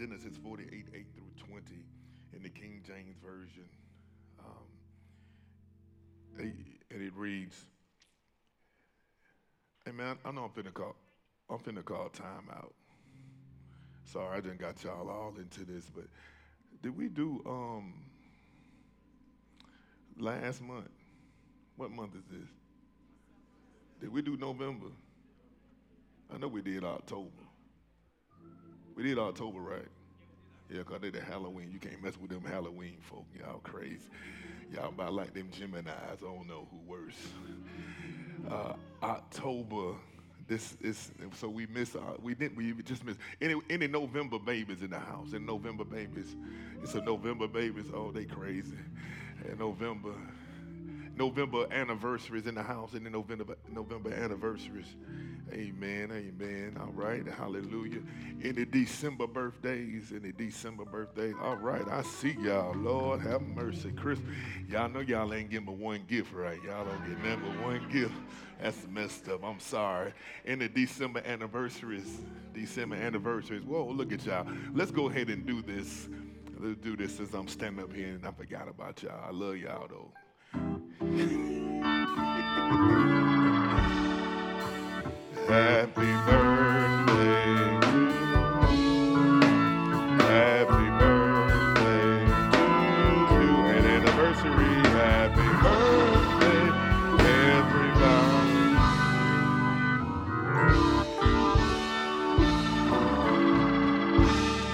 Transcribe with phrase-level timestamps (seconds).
[0.00, 1.62] Genesis 48, 8 through 20
[2.32, 3.68] in the King James Version.
[4.38, 4.64] Um,
[6.38, 7.54] and it reads,
[9.84, 10.96] Hey man, I know I'm finna call,
[11.50, 12.72] I'm finna call time out.
[14.06, 16.06] Sorry, I didn't got y'all all into this, but
[16.82, 17.92] did we do um
[20.18, 20.88] last month?
[21.76, 22.48] What month is this?
[24.00, 24.86] Did we do November?
[26.32, 27.49] I know we did October.
[28.96, 29.88] We did October, right?
[30.70, 31.70] Yeah, because they did Halloween.
[31.72, 33.26] You can't mess with them Halloween folk.
[33.38, 34.08] Y'all crazy.
[34.72, 35.88] Y'all about like them Geminis.
[35.88, 37.16] I don't know who worse.
[38.48, 39.96] Uh, October.
[40.46, 41.94] This is so we miss.
[41.94, 42.56] Uh, we didn't.
[42.56, 45.32] We just miss any any November babies in the house.
[45.32, 46.36] And November babies.
[46.82, 47.86] It's a November babies.
[47.92, 48.76] Oh, they crazy.
[49.48, 50.14] And November.
[51.20, 52.94] November anniversaries in the house.
[52.94, 54.96] And the November November anniversaries.
[55.52, 56.10] Amen.
[56.10, 56.78] Amen.
[56.80, 57.26] All right.
[57.26, 58.00] Hallelujah.
[58.42, 60.12] Any December birthdays.
[60.16, 61.34] Any December birthdays.
[61.42, 61.86] All right.
[61.88, 62.74] I see y'all.
[62.74, 63.92] Lord have mercy.
[63.92, 64.18] Chris,
[64.66, 66.58] y'all know y'all ain't getting but one gift, right?
[66.64, 68.14] Y'all don't get but one gift.
[68.58, 69.44] That's messed up.
[69.44, 70.14] I'm sorry.
[70.46, 72.22] Any December anniversaries.
[72.54, 73.64] December anniversaries.
[73.64, 74.46] Whoa, look at y'all.
[74.72, 76.08] Let's go ahead and do this.
[76.58, 79.22] Let's do this as I'm standing up here and I forgot about y'all.
[79.22, 80.12] I love y'all though.
[85.46, 86.80] Happy birthday
[90.30, 92.18] Happy birthday
[93.28, 93.56] to you.
[93.66, 94.74] An anniversary.
[94.90, 96.64] Happy birthday,
[97.58, 98.60] everybody.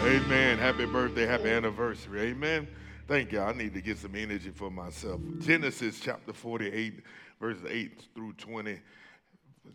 [0.06, 0.58] Amen.
[0.58, 1.26] Happy birthday.
[1.26, 2.20] Happy anniversary.
[2.30, 2.66] Amen.
[3.06, 3.40] Thank you.
[3.40, 5.20] I need to get some energy for myself.
[5.38, 7.04] Genesis chapter 48,
[7.40, 8.80] verses 8 through 20.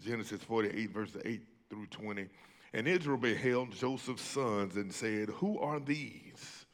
[0.04, 2.28] Genesis 48, verses 8 through 20.
[2.74, 6.66] And Israel beheld Joseph's sons and said, Who are these?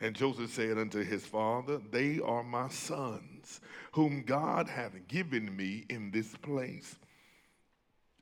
[0.00, 3.60] And Joseph said unto his father, They are my sons,
[3.90, 6.94] whom God hath given me in this place.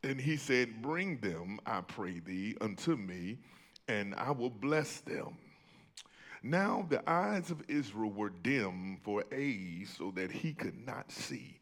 [0.03, 3.41] And he said, Bring them, I pray thee, unto me,
[3.88, 5.37] and I will bless them.
[6.47, 11.59] Now the eyes of Israel were dim for age, so that he could not see.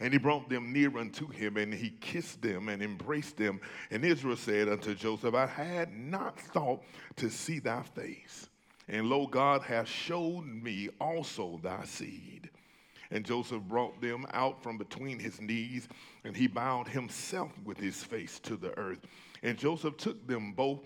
[0.00, 3.60] And he brought them near unto him, and he kissed them and embraced them.
[3.92, 6.82] And Israel said unto Joseph, I had not thought
[7.16, 8.48] to see thy face.
[8.88, 12.50] And lo, God hath showed me also thy seed.
[13.12, 15.86] And Joseph brought them out from between his knees,
[16.24, 19.06] and he bowed himself with his face to the earth.
[19.44, 20.80] And Joseph took them both,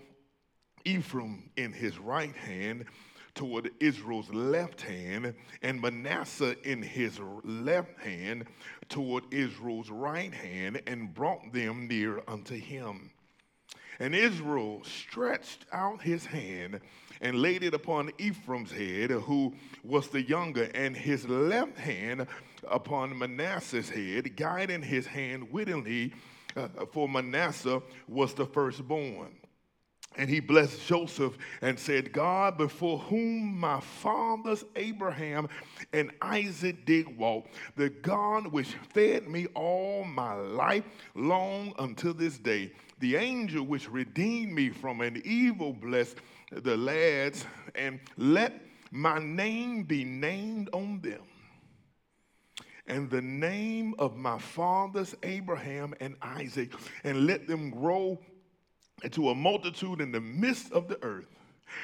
[0.87, 2.85] Ephraim in his right hand,
[3.35, 8.45] toward Israel's left hand, and Manasseh in his left hand
[8.89, 13.11] toward Israel's right hand, and brought them near unto him.
[13.99, 16.79] And Israel stretched out his hand
[17.19, 19.53] and laid it upon Ephraim's head, who
[19.83, 22.27] was the younger, and his left hand
[22.67, 26.13] upon Manasseh's head, guiding his hand wittingly,
[26.55, 29.35] uh, for Manasseh was the firstborn.
[30.17, 35.47] And he blessed Joseph and said, God, before whom my fathers Abraham
[35.93, 40.83] and Isaac did walk, the God which fed me all my life
[41.13, 46.15] long until this day, the angel which redeemed me from an evil, bless
[46.51, 47.45] the lads,
[47.75, 48.59] and let
[48.91, 51.21] my name be named on them.
[52.87, 56.71] And the name of my fathers Abraham and Isaac,
[57.03, 58.17] and let them grow
[59.03, 61.27] into a multitude in the midst of the earth.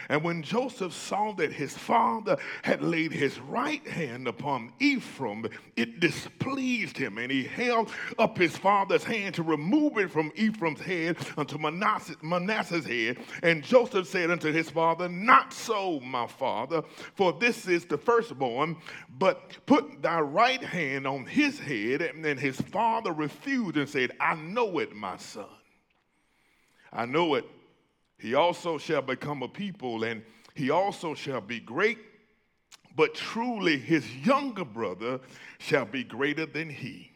[0.09, 5.99] And when Joseph saw that his father had laid his right hand upon Ephraim, it
[5.99, 11.17] displeased him, and he held up his father's hand to remove it from Ephraim's head
[11.37, 13.17] unto Manasseh's head.
[13.43, 16.81] And Joseph said unto his father, Not so, my father,
[17.15, 18.77] for this is the firstborn,
[19.19, 22.01] but put thy right hand on his head.
[22.01, 25.45] And then his father refused and said, I know it, my son.
[26.93, 27.45] I know it.
[28.19, 30.23] He also shall become a people, and
[30.53, 31.97] he also shall be great.
[32.95, 35.19] But truly, his younger brother
[35.57, 37.11] shall be greater than he,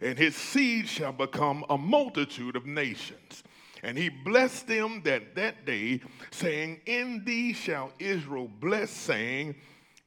[0.00, 3.44] and his seed shall become a multitude of nations.
[3.82, 6.00] And he blessed them that that day,
[6.30, 9.56] saying, In thee shall Israel bless, saying,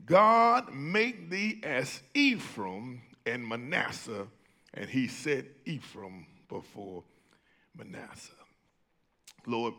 [0.04, 4.26] God make thee as Ephraim and Manasseh.
[4.74, 7.04] And he set Ephraim before
[7.78, 8.37] Manasseh.
[9.48, 9.74] Lord,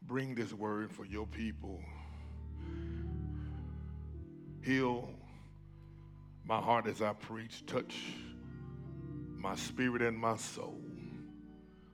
[0.00, 1.80] bring this word for your people.
[4.62, 5.10] Heal
[6.44, 7.64] my heart as I preach.
[7.66, 7.94] Touch
[9.36, 10.80] my spirit and my soul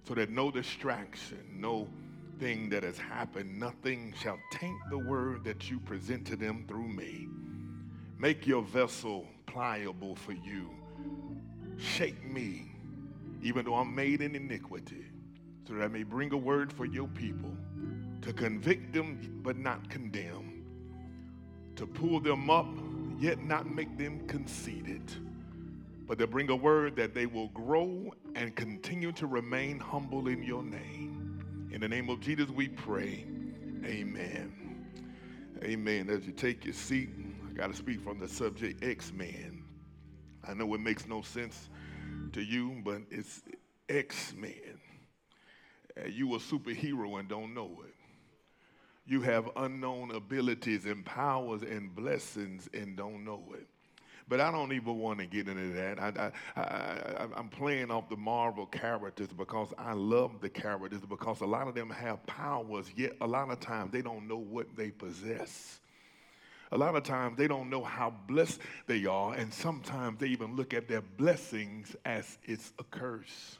[0.06, 1.88] so that no distraction, no
[2.38, 6.88] thing that has happened, nothing shall taint the word that you present to them through
[6.88, 7.28] me.
[8.18, 10.70] Make your vessel pliable for you.
[11.76, 12.72] Shake me,
[13.42, 15.07] even though I'm made in iniquity,
[15.68, 17.50] so that I may bring a word for your people
[18.22, 20.64] to convict them but not condemn,
[21.76, 22.66] to pull them up
[23.18, 25.02] yet not make them conceited,
[26.06, 30.42] but to bring a word that they will grow and continue to remain humble in
[30.42, 31.68] your name.
[31.72, 33.26] In the name of Jesus, we pray.
[33.84, 34.54] Amen.
[35.62, 36.08] Amen.
[36.08, 37.10] As you take your seat,
[37.50, 39.64] I got to speak from the subject X Men.
[40.46, 41.68] I know it makes no sense
[42.32, 43.42] to you, but it's
[43.88, 44.77] X Men.
[45.98, 47.94] Uh, you a superhero and don't know it.
[49.06, 53.66] You have unknown abilities and powers and blessings and don't know it.
[54.28, 55.98] But I don't even want to get into that.
[55.98, 61.40] I, I, I, I'm playing off the Marvel characters because I love the characters because
[61.40, 64.66] a lot of them have powers, yet a lot of times they don't know what
[64.76, 65.80] they possess.
[66.70, 70.54] A lot of times they don't know how blessed they are, and sometimes they even
[70.54, 73.56] look at their blessings as it's a curse.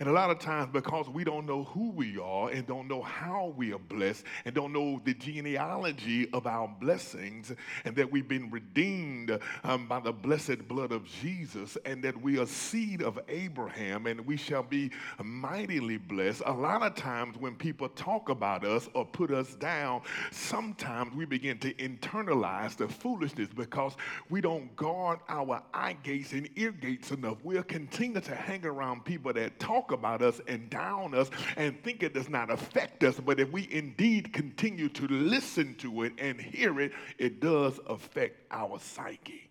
[0.00, 3.02] And a lot of times, because we don't know who we are and don't know
[3.02, 7.52] how we are blessed and don't know the genealogy of our blessings,
[7.84, 12.38] and that we've been redeemed um, by the blessed blood of Jesus, and that we
[12.38, 14.90] are seed of Abraham and we shall be
[15.22, 16.42] mightily blessed.
[16.46, 21.24] A lot of times, when people talk about us or put us down, sometimes we
[21.24, 23.96] begin to internalize the foolishness because
[24.28, 27.38] we don't guard our eye gates and ear gates enough.
[27.42, 31.80] We'll continue to hang around people that talk talk about us and down us and
[31.82, 33.18] think it does not affect us.
[33.18, 38.46] But if we indeed continue to listen to it and hear it, it does affect
[38.50, 39.50] our psyche.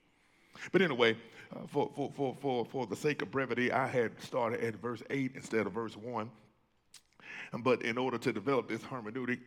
[0.71, 1.17] But anyway,
[1.55, 5.03] uh, for, for, for, for, for the sake of brevity, I had started at verse
[5.09, 6.29] 8 instead of verse 1.
[7.59, 9.39] But in order to develop this hermeneutic,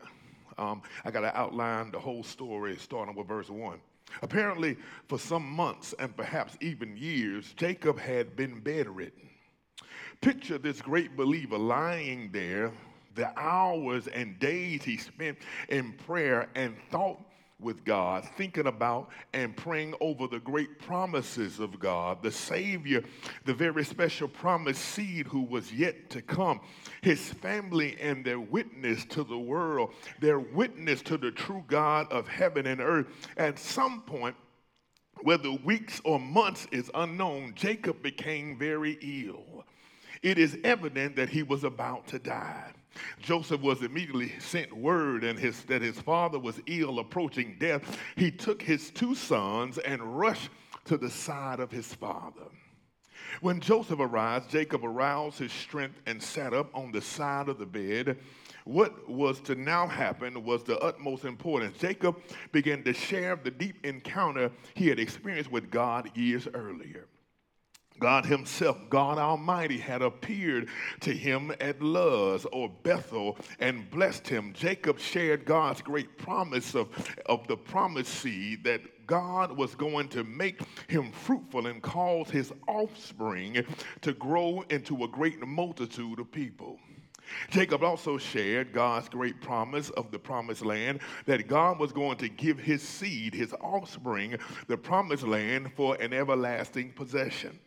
[0.59, 3.79] um, I got to outline the whole story starting with verse 1.
[4.23, 4.77] Apparently,
[5.09, 9.31] for some months and perhaps even years, Jacob had been bedridden.
[10.21, 12.73] Picture this great believer lying there,
[13.15, 15.39] the hours and days he spent
[15.69, 17.21] in prayer and thought
[17.61, 23.03] with God, thinking about and praying over the great promises of God, the Savior,
[23.45, 26.61] the very special promised seed who was yet to come,
[27.01, 32.29] his family and their witness to the world, their witness to the true God of
[32.29, 33.07] heaven and earth.
[33.37, 34.37] At some point,
[35.23, 39.65] whether weeks or months is unknown, Jacob became very ill
[40.25, 42.73] it is evident that he was about to die.
[43.21, 47.99] Joseph was immediately sent word and his, that his father was ill, approaching death.
[48.17, 50.49] He took his two sons and rushed
[50.87, 52.47] to the side of his father.
[53.43, 57.67] When Joseph arrived, Jacob aroused his strength and sat up on the side of the
[57.67, 58.17] bed.
[58.65, 61.77] What was to now happen was the utmost importance.
[61.79, 62.17] Jacob
[62.51, 67.09] began to share the deep encounter he had experienced with God years earlier.
[68.01, 70.69] God Himself, God Almighty, had appeared
[71.01, 74.53] to him at Luz or Bethel and blessed him.
[74.53, 76.89] Jacob shared God's great promise of,
[77.27, 82.53] of the promised seed that God was going to make him fruitful and cause his
[82.67, 83.65] offspring
[84.01, 86.79] to grow into a great multitude of people.
[87.51, 92.29] Jacob also shared God's great promise of the promised land that God was going to
[92.29, 97.59] give his seed, his offspring, the promised land for an everlasting possession.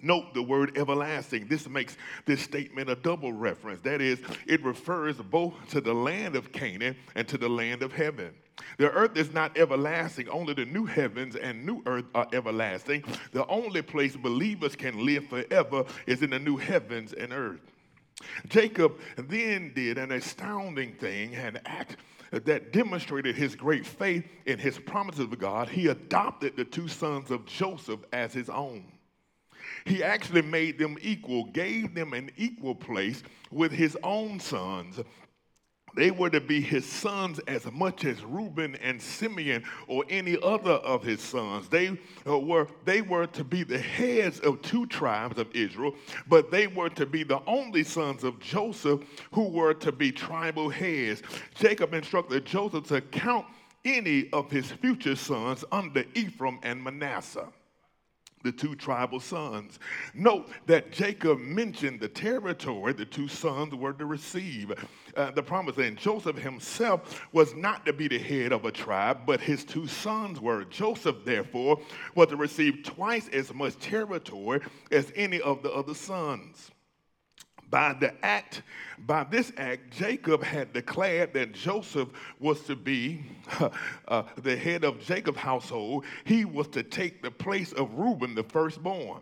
[0.00, 1.46] Note the word everlasting.
[1.48, 3.80] This makes this statement a double reference.
[3.80, 7.92] That is, it refers both to the land of Canaan and to the land of
[7.92, 8.32] heaven.
[8.78, 13.04] The earth is not everlasting, only the new heavens and new earth are everlasting.
[13.32, 17.60] The only place believers can live forever is in the new heavens and earth.
[18.48, 21.96] Jacob then did an astounding thing, an act
[22.30, 25.68] that demonstrated his great faith in his promises of God.
[25.68, 28.84] He adopted the two sons of Joseph as his own.
[29.84, 35.00] He actually made them equal, gave them an equal place with his own sons.
[35.94, 40.72] They were to be his sons as much as Reuben and Simeon or any other
[40.72, 41.68] of his sons.
[41.68, 45.94] They uh, were, they were to be the heads of two tribes of Israel,
[46.28, 49.00] but they were to be the only sons of Joseph
[49.32, 51.22] who were to be tribal heads.
[51.56, 53.46] Jacob instructed Joseph to count
[53.84, 57.48] any of his future sons under Ephraim and Manasseh
[58.42, 59.78] the two tribal sons.
[60.14, 64.72] Note that Jacob mentioned the territory the two sons were to receive.
[65.16, 65.98] Uh, the promise land.
[65.98, 70.40] Joseph himself was not to be the head of a tribe, but his two sons
[70.40, 70.64] were.
[70.64, 71.80] Joseph, therefore,
[72.14, 76.70] was to receive twice as much territory as any of the other sons.
[77.70, 78.62] By the act,
[79.06, 82.08] by this act, Jacob had declared that Joseph
[82.38, 83.24] was to be
[84.08, 86.04] uh, the head of Jacob's household.
[86.24, 89.20] He was to take the place of Reuben, the firstborn.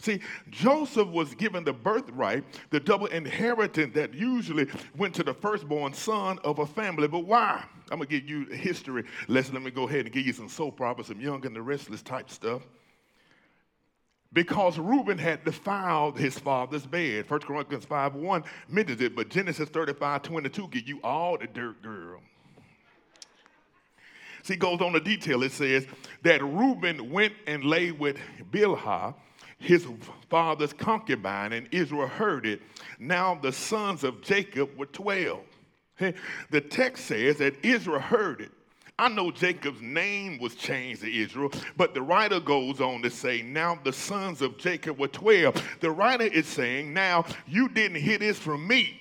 [0.00, 0.20] See,
[0.50, 6.38] Joseph was given the birthright, the double inheritance that usually went to the firstborn son
[6.44, 7.08] of a family.
[7.08, 7.64] But why?
[7.90, 9.54] I'm going to give you a history lesson.
[9.54, 12.02] Let me go ahead and give you some soap opera, some young and the restless
[12.02, 12.62] type stuff.
[14.32, 17.30] Because Reuben had defiled his father's bed.
[17.30, 21.82] 1 Corinthians 5 1 mentions it, but Genesis 35 22 give you all the dirt,
[21.82, 22.20] girl.
[24.42, 25.42] See, goes on to detail.
[25.42, 25.86] It says
[26.22, 28.16] that Reuben went and lay with
[28.50, 29.14] Bilhah,
[29.58, 29.86] his
[30.30, 32.60] father's concubine, and Israel heard it.
[32.98, 35.40] Now the sons of Jacob were 12.
[36.50, 38.52] The text says that Israel heard it.
[38.98, 43.42] I know Jacob's name was changed to Israel, but the writer goes on to say,
[43.42, 45.78] Now the sons of Jacob were 12.
[45.80, 49.00] The writer is saying, Now you didn't hear this from me,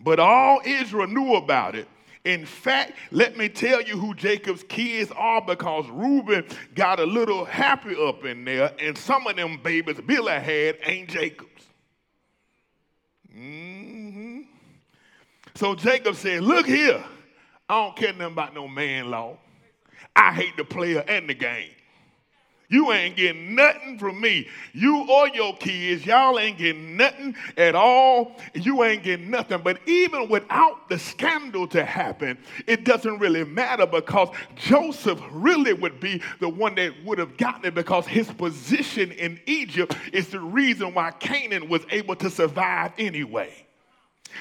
[0.00, 1.88] but all Israel knew about it.
[2.24, 7.44] In fact, let me tell you who Jacob's kids are because Reuben got a little
[7.44, 11.66] happy up in there, and some of them babies Bilhah had ain't Jacob's.
[13.34, 14.40] Mm-hmm.
[15.54, 17.04] So Jacob said, Look here,
[17.68, 19.36] I don't care nothing about no man law.
[20.16, 21.70] I hate the player and the game.
[22.70, 24.46] You ain't getting nothing from me.
[24.74, 28.36] You or your kids, y'all ain't getting nothing at all.
[28.52, 29.62] You ain't getting nothing.
[29.62, 35.98] But even without the scandal to happen, it doesn't really matter because Joseph really would
[35.98, 40.40] be the one that would have gotten it because his position in Egypt is the
[40.40, 43.67] reason why Canaan was able to survive anyway.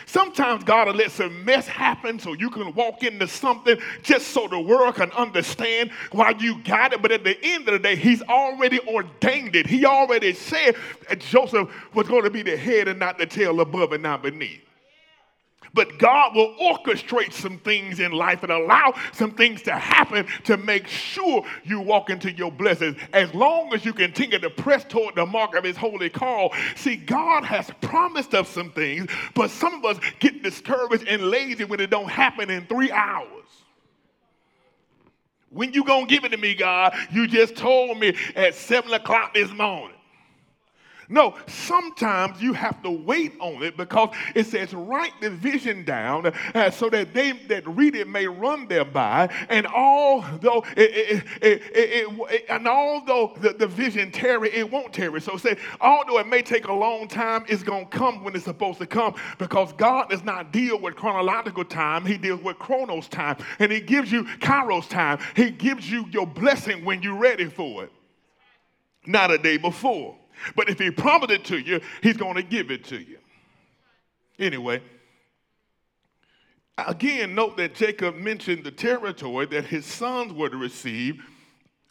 [0.05, 4.47] Sometimes God will let some mess happen so you can walk into something just so
[4.47, 7.01] the world can understand why you got it.
[7.01, 9.67] But at the end of the day, He's already ordained it.
[9.67, 10.75] He already said
[11.09, 14.23] that Joseph was going to be the head and not the tail, above and not
[14.23, 14.66] beneath.
[15.73, 20.57] But God will orchestrate some things in life and allow some things to happen to
[20.57, 22.97] make sure you walk into your blessings.
[23.13, 26.53] As long as you continue to press toward the mark of his holy call.
[26.75, 31.63] See, God has promised us some things, but some of us get discouraged and lazy
[31.63, 33.27] when it don't happen in three hours.
[35.49, 36.93] When you gonna give it to me, God?
[37.11, 39.96] You just told me at seven o'clock this morning.
[41.09, 46.33] No, sometimes you have to wait on it because it says write the vision down
[46.53, 49.29] uh, so that they that read it may run thereby.
[49.47, 55.21] And although it, it, it, and although the, the vision tarry, it won't tarry.
[55.21, 58.79] So say although it may take a long time, it's gonna come when it's supposed
[58.79, 63.37] to come because God does not deal with chronological time; He deals with chronos time,
[63.59, 65.19] and He gives you kairos time.
[65.37, 67.91] He gives you your blessing when you're ready for it,
[69.05, 70.17] not a day before.
[70.55, 73.17] But if he promised it to you, he's going to give it to you.
[74.39, 74.81] Anyway,
[76.77, 81.23] again, note that Jacob mentioned the territory that his sons were to receive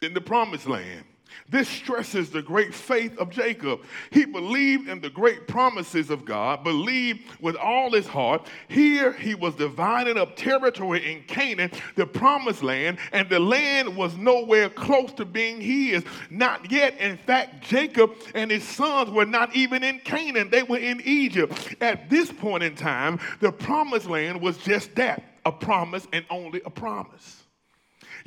[0.01, 1.03] in the promised land.
[1.49, 3.81] This stresses the great faith of Jacob.
[4.11, 8.47] He believed in the great promises of God, believed with all his heart.
[8.67, 14.15] Here he was dividing up territory in Canaan, the promised land, and the land was
[14.17, 16.03] nowhere close to being his.
[16.29, 16.97] Not yet.
[16.99, 21.75] In fact, Jacob and his sons were not even in Canaan, they were in Egypt.
[21.81, 26.61] At this point in time, the promised land was just that a promise and only
[26.65, 27.36] a promise.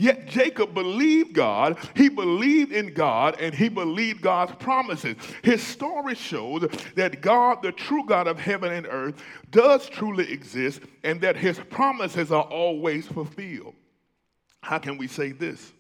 [0.01, 5.15] Yet Jacob believed God, he believed in God, and he believed God's promises.
[5.43, 6.63] His story shows
[6.95, 11.59] that God, the true God of heaven and earth, does truly exist and that his
[11.69, 13.75] promises are always fulfilled.
[14.63, 15.71] How can we say this?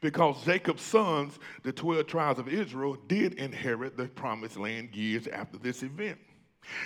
[0.00, 5.58] Because Jacob's sons, the 12 tribes of Israel, did inherit the promised land years after
[5.58, 6.20] this event.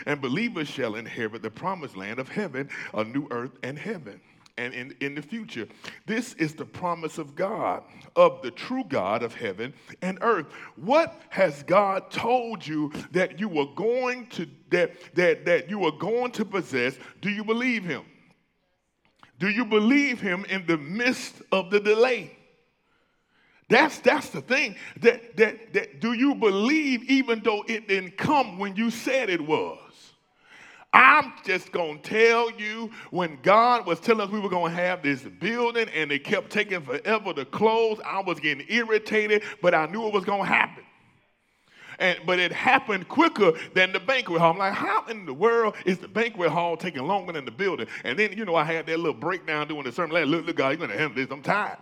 [0.06, 4.18] And believers shall inherit the promised land of heaven, a new earth and heaven
[4.56, 5.66] and in, in the future.
[6.06, 7.82] This is the promise of God,
[8.14, 10.46] of the true God of heaven and earth.
[10.76, 15.92] What has God told you that you were going to that that, that you are
[15.92, 16.96] going to possess?
[17.20, 18.04] Do you believe him?
[19.38, 22.37] Do you believe him in the midst of the delay?
[23.68, 24.76] That's that's the thing.
[25.00, 29.40] That that that do you believe even though it didn't come when you said it
[29.40, 29.78] was?
[30.94, 34.76] I'm just going to tell you when God was telling us we were going to
[34.80, 39.74] have this building and it kept taking forever to close, I was getting irritated, but
[39.74, 40.84] I knew it was going to happen.
[41.98, 44.52] And, but it happened quicker than the banquet hall.
[44.52, 47.88] I'm like, how in the world is the banquet hall taking longer than the building?
[48.04, 50.14] And then, you know, I had that little breakdown doing the sermon.
[50.14, 51.30] Like, look, look, God, you're going to handle this.
[51.32, 51.78] I'm tired.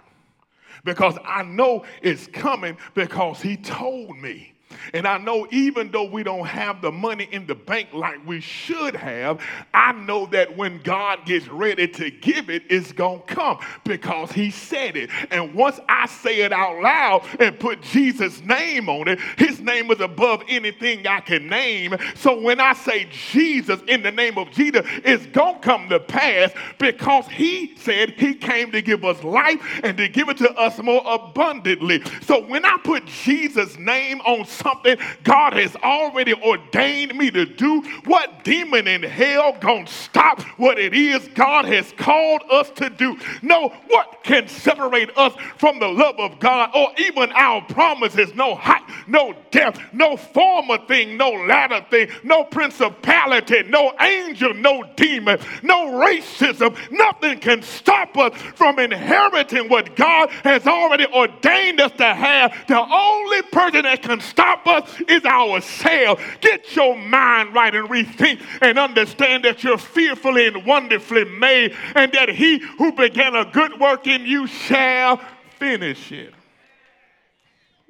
[0.84, 4.51] Because I know it's coming because he told me.
[4.92, 8.40] And I know even though we don't have the money in the bank like we
[8.40, 9.40] should have,
[9.72, 14.32] I know that when God gets ready to give it, it's going to come because
[14.32, 15.10] He said it.
[15.30, 19.90] And once I say it out loud and put Jesus' name on it, His name
[19.90, 21.96] is above anything I can name.
[22.14, 26.00] So when I say Jesus in the name of Jesus, it's going to come to
[26.00, 30.50] pass because He said He came to give us life and to give it to
[30.54, 32.02] us more abundantly.
[32.22, 37.82] So when I put Jesus' name on something God has already ordained me to do,
[38.04, 43.16] what demon in hell gonna stop what it is God has called us to do?
[43.42, 48.34] No, what can separate us from the love of God or even our promises?
[48.34, 54.84] No height, no depth, no former thing, no latter thing, no principality, no angel, no
[54.96, 56.76] demon, no racism.
[56.90, 62.54] Nothing can stop us from inheriting what God has already ordained us to have.
[62.68, 66.22] The only person that can stop us is ourselves.
[66.40, 72.12] Get your mind right and rethink and understand that you're fearfully and wonderfully made, and
[72.12, 75.20] that he who began a good work in you shall
[75.58, 76.34] finish it.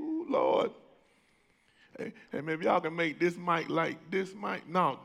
[0.01, 0.71] Ooh, Lord.
[1.99, 4.69] Hey, hey, maybe y'all can make this mic like this mic.
[4.69, 4.99] No,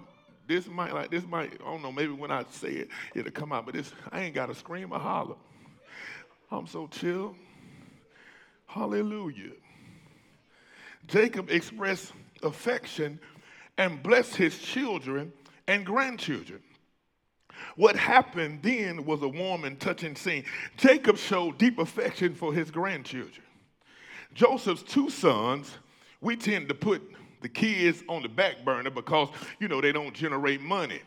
[0.47, 1.59] this mic like this mic.
[1.61, 4.35] I don't know, maybe when I say it, it'll come out, but this I ain't
[4.35, 5.35] got to scream or holler.
[6.49, 7.35] I'm so chill.
[8.67, 9.51] Hallelujah.
[11.07, 13.19] Jacob expressed affection
[13.77, 15.31] and blessed his children
[15.67, 16.61] and grandchildren.
[17.75, 20.45] What happened then was a warm and touching scene.
[20.77, 23.45] Jacob showed deep affection for his grandchildren.
[24.33, 25.71] Joseph's two sons,
[26.21, 27.01] we tend to put
[27.41, 31.01] the kids on the back burner because, you know, they don't generate money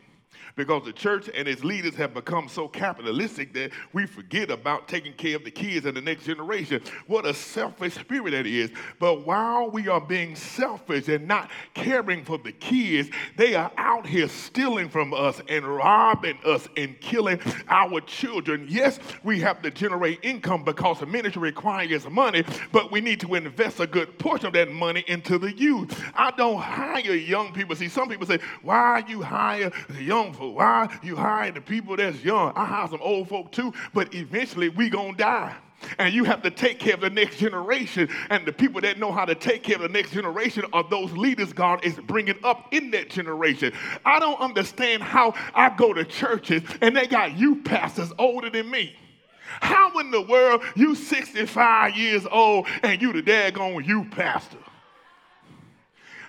[0.55, 5.13] because the church and its leaders have become so capitalistic that we forget about taking
[5.13, 6.81] care of the kids and the next generation.
[7.07, 8.71] What a selfish spirit that is.
[8.99, 14.05] But while we are being selfish and not caring for the kids, they are out
[14.05, 17.39] here stealing from us and robbing us and killing
[17.69, 18.65] our children.
[18.69, 23.35] Yes, we have to generate income because the ministry requires money, but we need to
[23.35, 26.01] invest a good portion of that money into the youth.
[26.15, 27.75] I don't hire young people.
[27.75, 32.53] See, some people say, why you hire young Why you hire the people that's young?
[32.55, 35.55] I hire some old folk too, but eventually we gonna die.
[35.97, 38.07] And you have to take care of the next generation.
[38.29, 41.11] And the people that know how to take care of the next generation are those
[41.13, 43.73] leaders God is bringing up in that generation.
[44.05, 48.69] I don't understand how I go to churches and they got youth pastors older than
[48.69, 48.95] me.
[49.59, 54.57] How in the world you 65 years old and you the daggone youth pastor?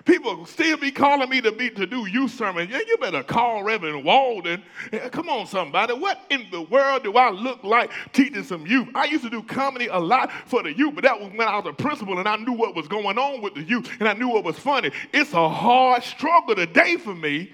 [0.05, 2.67] People still be calling me to be to do youth sermon.
[2.69, 4.61] Yeah, you better call Reverend Walden.
[4.91, 5.93] Yeah, come on, somebody.
[5.93, 8.89] What in the world do I look like teaching some youth?
[8.95, 11.57] I used to do comedy a lot for the youth, but that was when I
[11.57, 14.13] was a principal and I knew what was going on with the youth and I
[14.13, 14.91] knew what was funny.
[15.13, 17.53] It's a hard struggle today for me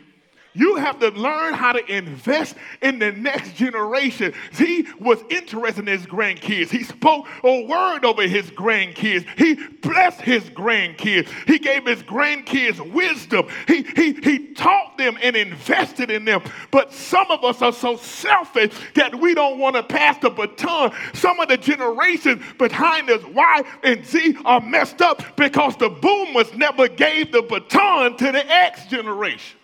[0.60, 4.34] you have to learn how to invest in the next generation.
[4.52, 6.70] He was interested in his grandkids.
[6.70, 9.26] He spoke a word over his grandkids.
[9.38, 11.30] He blessed his grandkids.
[11.48, 13.48] He gave his grandkids wisdom.
[13.68, 16.42] He, he, he taught them and invested in them.
[16.72, 20.92] But some of us are so selfish that we don't want to pass the baton.
[21.14, 26.54] Some of the generations behind us, Y and Z, are messed up because the boomers
[26.54, 29.59] never gave the baton to the X generation.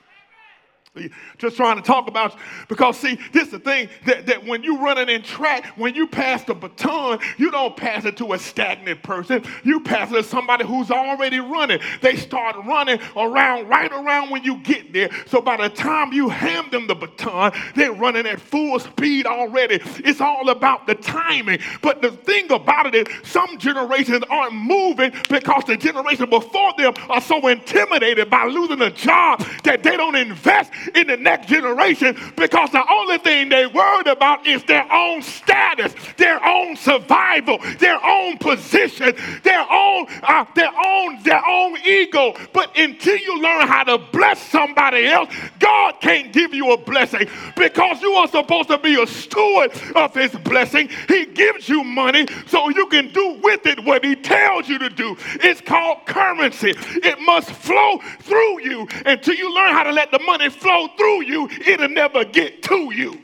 [1.38, 4.80] Just trying to talk about because see, this is the thing that, that when you
[4.80, 9.04] running in track, when you pass the baton, you don't pass it to a stagnant
[9.04, 9.44] person.
[9.64, 11.80] You pass it to somebody who's already running.
[12.02, 15.10] They start running around right around when you get there.
[15.28, 19.80] So by the time you hand them the baton, they're running at full speed already.
[19.98, 21.60] It's all about the timing.
[21.82, 26.94] But the thing about it is some generations aren't moving because the generation before them
[27.10, 32.16] are so intimidated by losing a job that they don't invest in the next generation
[32.36, 38.04] because the only thing they worried about is their own status, their own survival, their
[38.06, 42.36] own position, their own, uh, their own, their own ego.
[42.54, 47.28] But until you learn how to bless somebody else, God can't give you a blessing
[47.56, 50.90] because you are supposed to be a steward of His blessing.
[51.08, 54.90] He gives you money so you can do with it what He tells you to
[54.90, 55.16] do.
[55.36, 56.74] It's called currency.
[56.78, 61.24] It must flow through you until you learn how to let the money flow through
[61.24, 63.22] you, it'll never get to you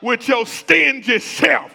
[0.00, 1.74] with your stingy self.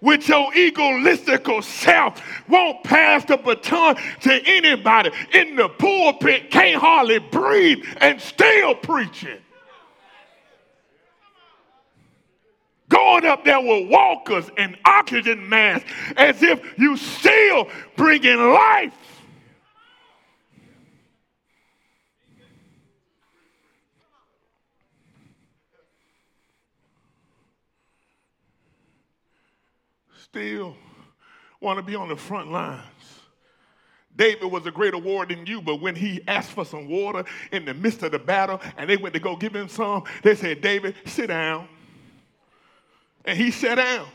[0.00, 7.18] With your egoistical self, won't pass the baton to anybody in the pulpit, can't hardly
[7.18, 9.38] breathe, and still preaching.
[12.88, 18.92] going up there with walkers and oxygen masks as if you still bringing life
[30.38, 30.76] still
[31.60, 32.82] want to be on the front lines.
[34.14, 37.64] David was a greater warrior than you, but when he asked for some water in
[37.64, 40.60] the midst of the battle and they went to go give him some, they said,
[40.60, 41.68] David, sit down.
[43.24, 44.06] And he sat down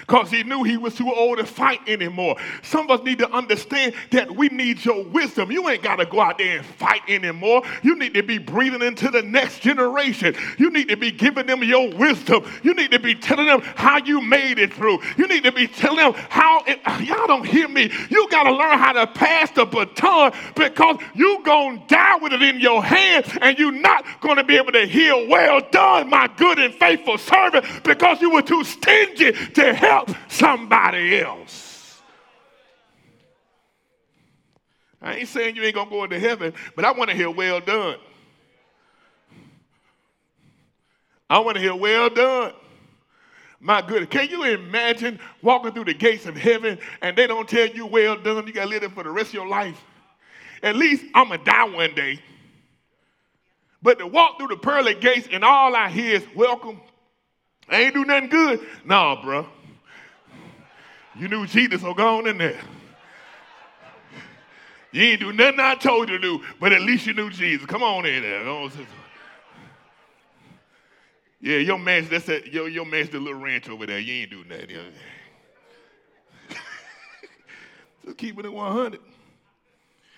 [0.00, 2.36] because he knew he was too old to fight anymore.
[2.62, 5.50] Some of us need to understand that we need your wisdom.
[5.50, 7.62] You ain't got to go out there and fight anymore.
[7.82, 10.34] You need to be breathing into the next generation.
[10.58, 12.44] You need to be giving them your wisdom.
[12.62, 15.00] You need to be telling them how you made it through.
[15.16, 17.90] You need to be telling them how it, y'all don't hear me.
[18.10, 22.32] You got to learn how to pass the baton because you going to die with
[22.32, 26.10] it in your hand and you're not going to be able to hear, well done,
[26.10, 32.00] my good and faithful servant, because you were too stingy to help somebody else.
[35.00, 37.60] I ain't saying you ain't gonna go into heaven, but I want to hear well
[37.60, 37.98] done.
[41.28, 42.52] I want to hear well done.
[43.60, 47.66] My goodness, can you imagine walking through the gates of heaven and they don't tell
[47.66, 48.46] you well done?
[48.46, 49.82] You got to live there for the rest of your life.
[50.62, 52.20] At least I'm going to die one day.
[53.82, 56.80] But to walk through the pearly gates and all I hear is welcome,
[57.68, 58.60] I ain't do nothing good.
[58.84, 59.46] Nah, bro.
[61.16, 62.60] You knew Jesus, so go on in there.
[64.90, 67.66] You ain't do nothing I told you to do, but at least you knew Jesus.
[67.66, 68.70] Come on in there.
[71.40, 73.98] Yeah, your man's that's a, your, your man's the little ranch over there.
[73.98, 74.68] You ain't do nothing.
[78.04, 79.00] Just keeping it 100.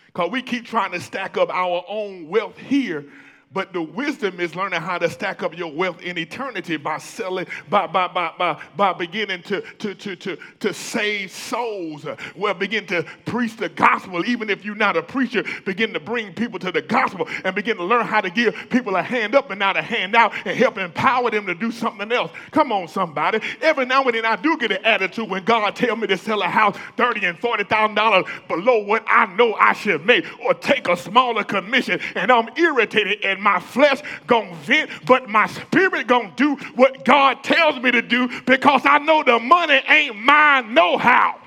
[0.06, 3.06] Because we keep trying to stack up our own wealth here
[3.52, 7.46] but the wisdom is learning how to stack up your wealth in eternity by selling,
[7.70, 12.04] by, by, by, by, by beginning to, to, to, to, to save souls.
[12.34, 14.26] Well, begin to preach the gospel.
[14.26, 17.76] Even if you're not a preacher, begin to bring people to the gospel and begin
[17.76, 20.56] to learn how to give people a hand up and not a hand out and
[20.56, 22.32] help empower them to do something else.
[22.50, 23.40] Come on, somebody.
[23.62, 26.42] Every now and then I do get an attitude when God tell me to sell
[26.42, 30.96] a house 30 and $40,000 below what I know I should make or take a
[30.96, 36.56] smaller commission and I'm irritated and my flesh gonna vent, but my spirit gonna do
[36.74, 41.38] what God tells me to do because I know the money ain't mine know-how.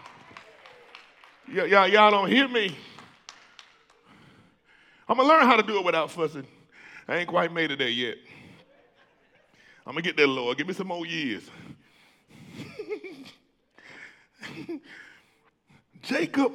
[1.48, 2.76] Y- y'all, y'all don't hear me.
[5.08, 6.46] I'm gonna learn how to do it without fussing.
[7.08, 8.18] I ain't quite made it there yet.
[9.88, 10.56] I'm gonna get there, Lord.
[10.60, 11.50] Give me some more years.
[16.04, 16.54] Jacob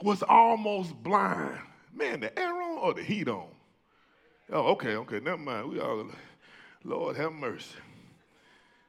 [0.00, 1.58] was almost blind.
[1.92, 3.48] Man, the air on or the heat on?
[4.50, 5.68] Oh, okay, okay, never mind.
[5.68, 6.06] We all,
[6.82, 7.76] Lord have mercy.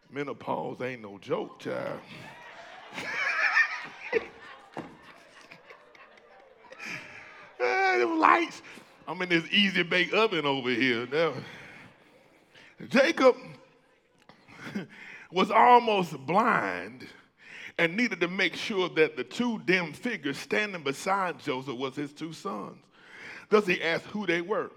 [0.10, 2.00] Menopause ain't no joke, child.
[7.62, 8.62] ah, them lights.
[9.06, 11.34] I'm in this easy bake oven over here now.
[12.88, 13.36] Jacob
[15.32, 17.06] was almost blind
[17.78, 22.14] and needed to make sure that the two dim figures standing beside Joseph was his
[22.14, 22.78] two sons.
[23.50, 24.72] Thus he asked who they were.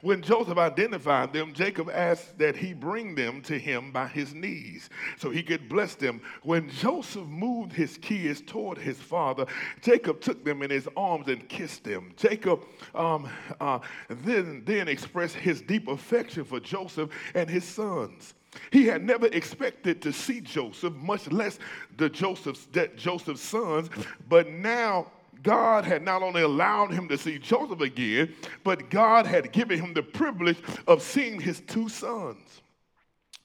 [0.00, 4.90] When Joseph identified them, Jacob asked that he bring them to him by his knees
[5.18, 6.20] so he could bless them.
[6.42, 9.46] When Joseph moved his kids toward his father,
[9.82, 12.12] Jacob took them in his arms and kissed them.
[12.16, 13.28] Jacob um,
[13.60, 18.34] uh, then, then expressed his deep affection for Joseph and his sons.
[18.70, 21.58] He had never expected to see Joseph, much less
[21.96, 23.90] the Joseph's, that Joseph's sons,
[24.28, 25.08] but now
[25.46, 29.94] God had not only allowed him to see Joseph again, but God had given him
[29.94, 32.62] the privilege of seeing his two sons.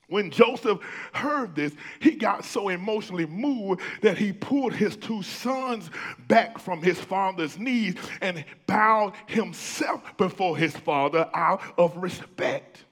[0.08, 0.80] When Joseph
[1.14, 5.92] heard this, he got so emotionally moved that he pulled his two sons
[6.28, 12.84] back from his father's knees and bowed himself before his father out of respect.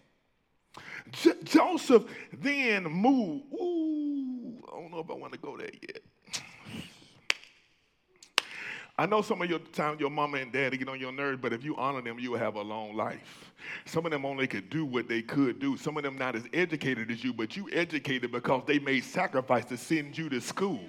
[1.11, 3.45] J- Joseph then moved.
[3.53, 6.03] Ooh, I don't know if I want to go there yet.
[8.99, 11.53] I know some of your time your mama and daddy get on your nerves, but
[11.53, 13.48] if you honor them, you will have a long life.
[13.85, 15.77] Some of them only could do what they could do.
[15.77, 19.65] Some of them not as educated as you, but you educated because they made sacrifice
[19.65, 20.79] to send you to school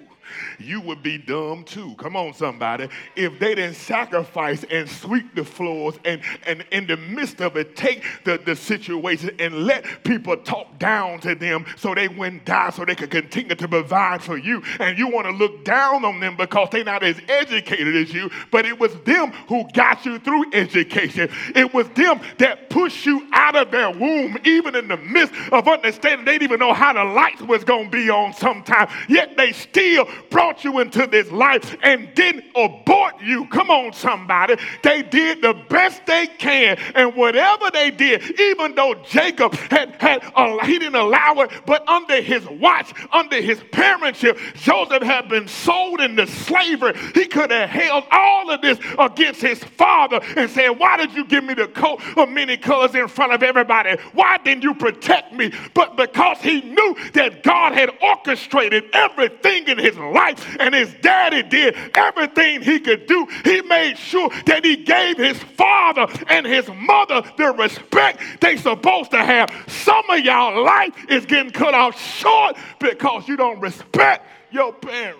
[0.59, 1.95] you would be dumb too.
[1.97, 2.89] Come on, somebody.
[3.15, 7.75] If they didn't sacrifice and sweep the floors and, and in the midst of it,
[7.75, 12.69] take the, the situation and let people talk down to them so they wouldn't die,
[12.69, 14.61] so they could continue to provide for you.
[14.79, 18.29] And you want to look down on them because they're not as educated as you,
[18.51, 21.29] but it was them who got you through education.
[21.55, 25.67] It was them that pushed you out of their womb, even in the midst of
[25.67, 28.87] understanding they didn't even know how the lights was going to be on sometime.
[29.07, 33.47] Yet they still brought you into this life and didn't abort you.
[33.47, 34.55] Come on, somebody.
[34.83, 36.77] They did the best they can.
[36.95, 41.87] And whatever they did, even though Jacob had, had uh, he didn't allow it, but
[41.87, 46.93] under his watch, under his parentship, Joseph had been sold into slavery.
[47.13, 51.25] He could have held all of this against his father and said, Why did you
[51.25, 53.97] give me the coat of many colors in front of everybody?
[54.13, 55.51] Why didn't you protect me?
[55.73, 61.43] But because he knew that God had orchestrated everything in his life and his daddy
[61.43, 66.67] did everything he could do, he made sure that he gave his father and his
[66.69, 69.49] mother the respect they supposed to have.
[69.67, 75.19] Some of y'all life is getting cut off short because you don't respect your parents.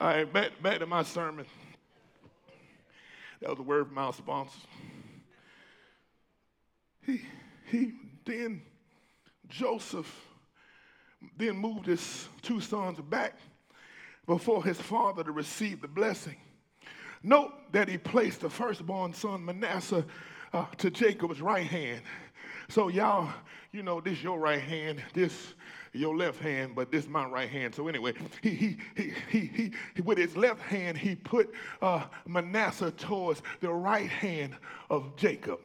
[0.00, 1.46] All right, back, back to my sermon.
[3.42, 4.62] That was a word from our sponsors.
[7.04, 7.22] He,
[7.68, 7.92] he
[8.24, 8.62] then,
[9.48, 10.08] Joseph
[11.36, 13.36] then moved his two sons back
[14.26, 16.36] before his father to receive the blessing.
[17.24, 20.04] Note that he placed the firstborn son Manasseh
[20.52, 22.02] uh, to Jacob's right hand.
[22.68, 23.28] So y'all,
[23.72, 25.54] you know, this your right hand, this
[25.92, 27.74] your left hand, but this my right hand.
[27.74, 32.90] So anyway, he he he he, he with his left hand he put uh, Manasseh
[32.92, 34.54] towards the right hand
[34.90, 35.60] of Jacob.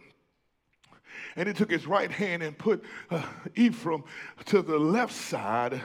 [1.36, 3.24] And he took his right hand and put uh,
[3.56, 4.04] Ephraim
[4.46, 5.82] to the left side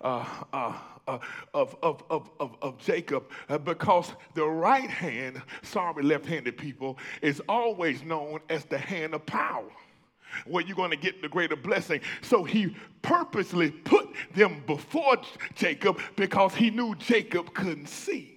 [0.00, 1.18] uh, uh, uh,
[1.54, 6.98] of, of, of, of, of Jacob uh, because the right hand, sorry, left handed people,
[7.22, 9.64] is always known as the hand of power
[10.46, 12.00] where you're going to get the greater blessing.
[12.22, 15.16] So he purposely put them before
[15.54, 18.29] Jacob because he knew Jacob couldn't see.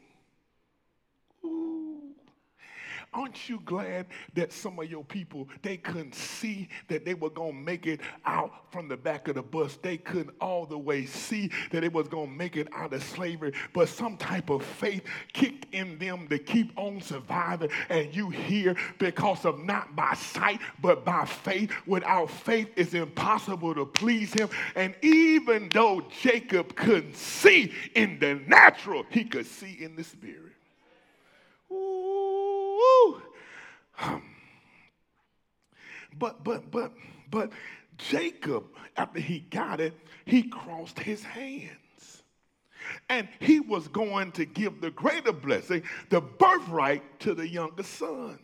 [3.14, 7.54] Aren't you glad that some of your people, they couldn't see that they were going
[7.54, 9.78] to make it out from the back of the bus?
[9.82, 13.04] They couldn't all the way see that it was going to make it out of
[13.04, 17.70] slavery, but some type of faith kicked in them to keep on surviving.
[17.90, 21.72] And you hear because of not by sight, but by faith.
[21.86, 24.50] Without faith, it's impossible to please him.
[24.76, 30.54] And even though Jacob couldn't see in the natural, he could see in the spirit.
[31.72, 32.13] Ooh.
[34.02, 34.24] Um,
[36.18, 36.94] but, but, but,
[37.30, 37.52] but
[37.98, 38.66] Jacob,
[38.98, 39.94] after he got it,
[40.26, 42.24] he crossed his hands.
[43.10, 48.40] And he was going to give the greater blessing, the birthright, to the younger son.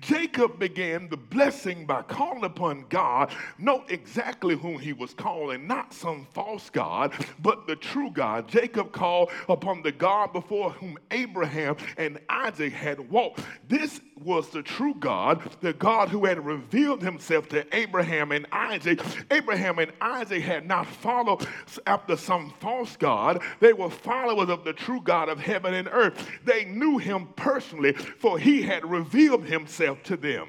[0.00, 5.94] Jacob began the blessing by calling upon God, know exactly whom he was calling, not
[5.94, 8.48] some false God, but the true God.
[8.48, 13.40] Jacob called upon the God before whom Abraham and Isaac had walked.
[13.68, 19.00] This was the true God, the God who had revealed himself to Abraham and Isaac.
[19.30, 21.46] Abraham and Isaac had not followed
[21.86, 26.28] after some false God, they were followers of the true God of heaven and earth.
[26.44, 30.48] They knew him personally, for he had revealed himself to them.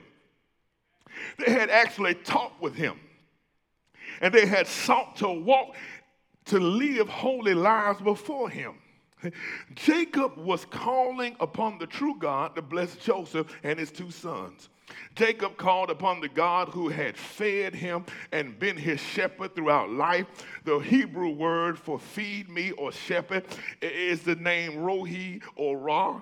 [1.37, 2.99] They had actually talked with him,
[4.21, 5.75] and they had sought to walk,
[6.45, 8.75] to live holy lives before him.
[9.73, 14.69] Jacob was calling upon the true God to bless Joseph and his two sons.
[15.15, 20.27] Jacob called upon the God who had fed him and been his shepherd throughout life.
[20.63, 23.45] The Hebrew word for feed me or shepherd
[23.81, 26.21] is the name Rohi or Ra.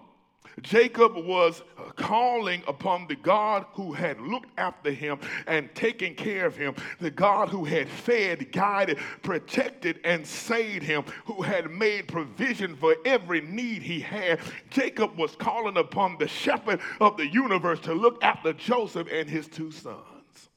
[0.61, 6.45] Jacob was uh, calling upon the God who had looked after him and taken care
[6.45, 12.07] of him, the God who had fed, guided, protected, and saved him, who had made
[12.07, 14.39] provision for every need he had.
[14.69, 19.47] Jacob was calling upon the shepherd of the universe to look after Joseph and his
[19.47, 20.49] two sons.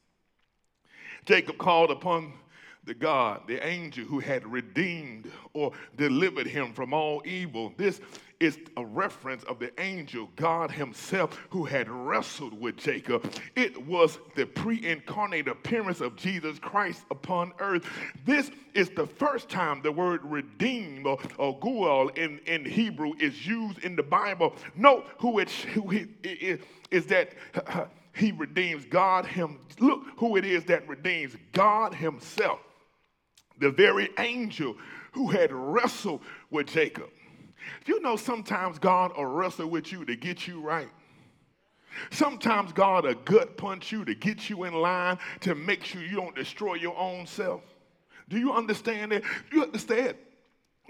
[1.25, 2.33] Jacob called upon
[2.85, 7.75] the God, the angel who had redeemed or delivered him from all evil.
[7.77, 8.01] This
[8.41, 13.33] is a reference of the angel, God Himself, who had wrestled with Jacob.
[13.55, 17.89] It was the pre incarnate appearance of Jesus Christ upon earth.
[18.25, 23.47] This is the first time the word redeem or, or gual in, in Hebrew is
[23.47, 24.55] used in the Bible.
[24.75, 27.31] Note who it, who it is, is that.
[27.55, 29.59] Uh, he redeems God him.
[29.79, 32.61] Look who it is that redeems God himself,
[33.59, 34.75] the very angel
[35.13, 37.11] who had wrestled with Jacob.
[37.87, 40.89] You know, sometimes God will wrestle with you to get you right.
[42.11, 46.17] Sometimes God will gut punch you to get you in line to make sure you
[46.17, 47.63] don't destroy your own self.
[48.29, 49.23] Do you understand that?
[49.53, 50.17] You understand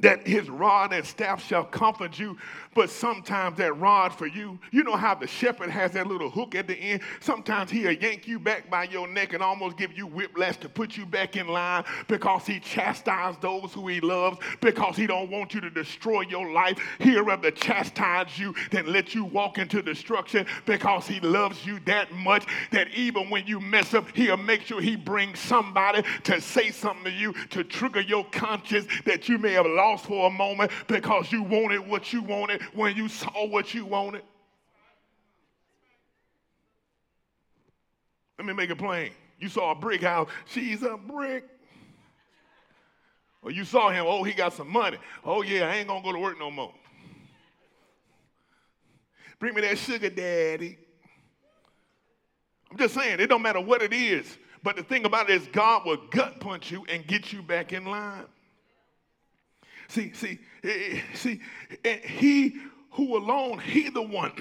[0.00, 2.36] that his rod and staff shall comfort you,
[2.74, 6.54] but sometimes that rod for you, you know how the shepherd has that little hook
[6.54, 7.00] at the end?
[7.20, 10.96] Sometimes he'll yank you back by your neck and almost give you whiplash to put
[10.96, 15.54] you back in line because he chastises those who he loves, because he don't want
[15.54, 16.78] you to destroy your life.
[16.98, 22.12] He'll rather chastise you than let you walk into destruction because he loves you that
[22.12, 26.70] much that even when you mess up, he'll make sure he brings somebody to say
[26.70, 30.30] something to you to trigger your conscience that you may have lost lost for a
[30.30, 34.22] moment because you wanted what you wanted when you saw what you wanted?
[38.38, 39.12] Let me make it plain.
[39.38, 41.48] You saw a brick house, she's a brick.
[43.42, 44.98] Or you saw him, oh, he got some money.
[45.24, 46.74] Oh, yeah, I ain't gonna go to work no more.
[49.38, 50.78] Bring me that sugar daddy.
[52.70, 54.38] I'm just saying, it don't matter what it is.
[54.64, 57.72] But the thing about it is, God will gut punch you and get you back
[57.72, 58.24] in line.
[59.88, 60.68] See, see, eh,
[60.98, 61.40] eh, see,
[62.04, 62.56] he
[62.96, 64.32] who alone, he the one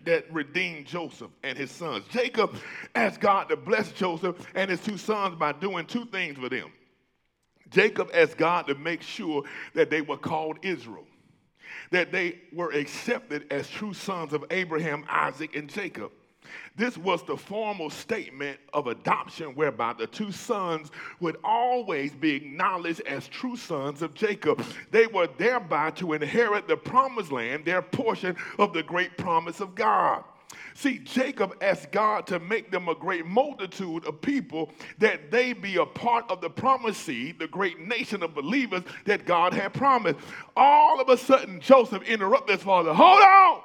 [0.06, 2.04] that redeemed Joseph and his sons.
[2.08, 2.56] Jacob
[2.94, 6.72] asked God to bless Joseph and his two sons by doing two things for them.
[7.70, 9.42] Jacob asked God to make sure
[9.74, 11.04] that they were called Israel,
[11.90, 16.10] that they were accepted as true sons of Abraham, Isaac, and Jacob.
[16.76, 23.00] This was the formal statement of adoption whereby the two sons would always be acknowledged
[23.06, 24.64] as true sons of Jacob.
[24.90, 29.74] They were thereby to inherit the promised land, their portion of the great promise of
[29.74, 30.24] God.
[30.74, 35.76] See, Jacob asked God to make them a great multitude of people that they be
[35.76, 40.20] a part of the promised seed, the great nation of believers that God had promised.
[40.56, 42.94] All of a sudden, Joseph interrupted his father.
[42.94, 43.60] Hold on.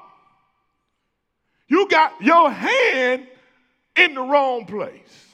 [1.74, 3.26] You got your hand
[3.96, 5.26] in the wrong place.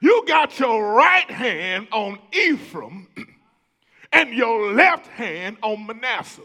[0.00, 3.06] You got your right hand on Ephraim
[4.14, 6.40] and your left hand on Manasseh.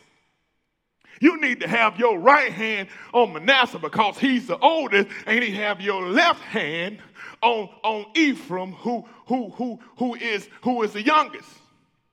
[1.21, 5.55] You need to have your right hand on Manasseh because he's the oldest, and you
[5.55, 6.97] have your left hand
[7.41, 11.49] on, on Ephraim, who, who, who, who, is, who is the youngest.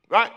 [0.09, 0.30] Right?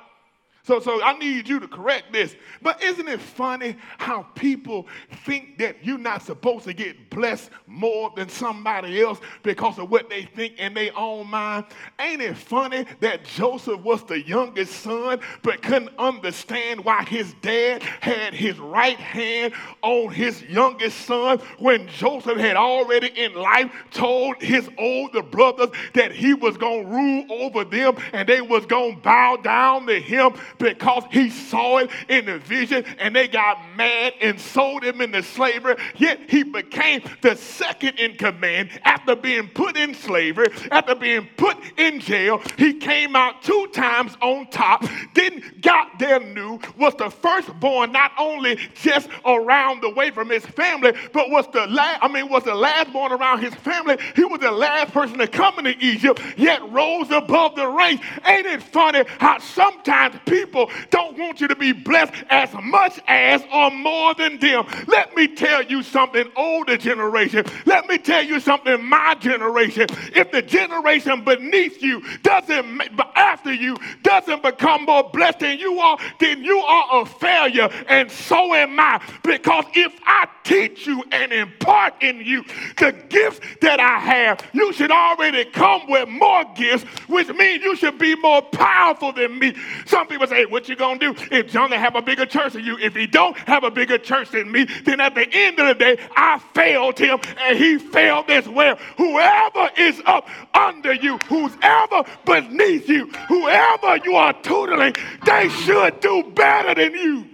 [0.68, 2.36] So, so I need you to correct this.
[2.62, 4.86] But isn't it funny how people
[5.24, 10.10] think that you're not supposed to get blessed more than somebody else because of what
[10.10, 11.68] they think in their own mind?
[12.00, 17.82] Ain't it funny that Joseph was the youngest son but couldn't understand why his dad
[17.82, 19.54] had his right hand
[19.84, 26.12] on his youngest son when Joseph had already in life told his older brothers that
[26.12, 29.98] he was going to rule over them and they was going to bow down to
[29.98, 35.02] him because he saw it in the vision and they got mad and sold him
[35.02, 35.76] into slavery.
[35.96, 41.58] Yet he became the second in command after being put in slavery, after being put
[41.78, 42.42] in jail.
[42.58, 48.12] He came out two times on top, didn't got there new, was the firstborn not
[48.18, 52.44] only just around the way from his family, but was the last, I mean, was
[52.44, 53.98] the last born around his family.
[54.16, 58.06] He was the last person to come into Egypt, yet rose above the ranks.
[58.26, 63.00] Ain't it funny how sometimes people people don't want you to be blessed as much
[63.08, 64.66] as or more than them.
[64.88, 67.46] Let me tell you something, older generation.
[67.66, 69.88] Let me tell you something, my generation.
[70.16, 72.82] If the generation beneath you doesn't,
[73.16, 78.10] after you, doesn't become more blessed than you are, then you are a failure, and
[78.10, 79.02] so am I.
[79.24, 82.44] Because if I teach you and impart in you
[82.78, 87.76] the gifts that I have, you should already come with more gifts, which means you
[87.76, 89.54] should be more powerful than me.
[89.86, 92.64] Some people say, Hey, what you gonna do if Jonah have a bigger church than
[92.64, 92.78] you?
[92.78, 95.74] If he don't have a bigger church than me, then at the end of the
[95.74, 98.76] day, I failed him and he failed as well.
[98.98, 104.94] Whoever is up under you, who's ever beneath you, whoever you are tutoring,
[105.26, 107.26] they should do better than you.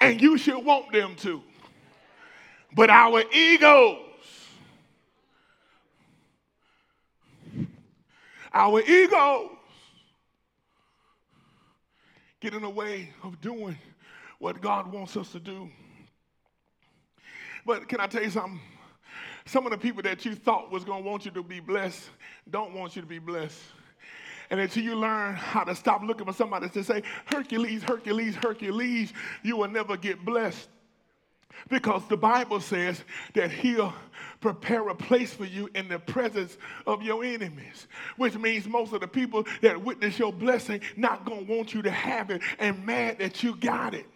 [0.00, 1.42] And you should want them to.
[2.74, 4.01] But our egos
[8.54, 9.50] Our egos
[12.40, 13.78] get in the way of doing
[14.38, 15.70] what God wants us to do.
[17.64, 18.60] But can I tell you something?
[19.46, 22.10] Some of the people that you thought was going to want you to be blessed
[22.50, 23.58] don't want you to be blessed.
[24.50, 29.12] And until you learn how to stop looking for somebody to say, Hercules, Hercules, Hercules,
[29.42, 30.68] you will never get blessed.
[31.68, 33.02] Because the Bible says
[33.34, 33.94] that he'll
[34.40, 37.86] prepare a place for you in the presence of your enemies.
[38.16, 41.90] Which means most of the people that witness your blessing not gonna want you to
[41.90, 44.06] have it and mad that you got it.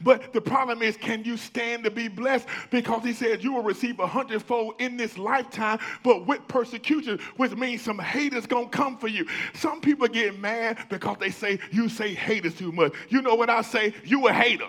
[0.00, 2.46] But the problem is, can you stand to be blessed?
[2.70, 7.52] Because he said you will receive a hundredfold in this lifetime, but with persecution, which
[7.52, 9.26] means some haters gonna come for you.
[9.54, 12.94] Some people get mad because they say you say haters too much.
[13.08, 13.94] You know what I say?
[14.04, 14.68] You a hater.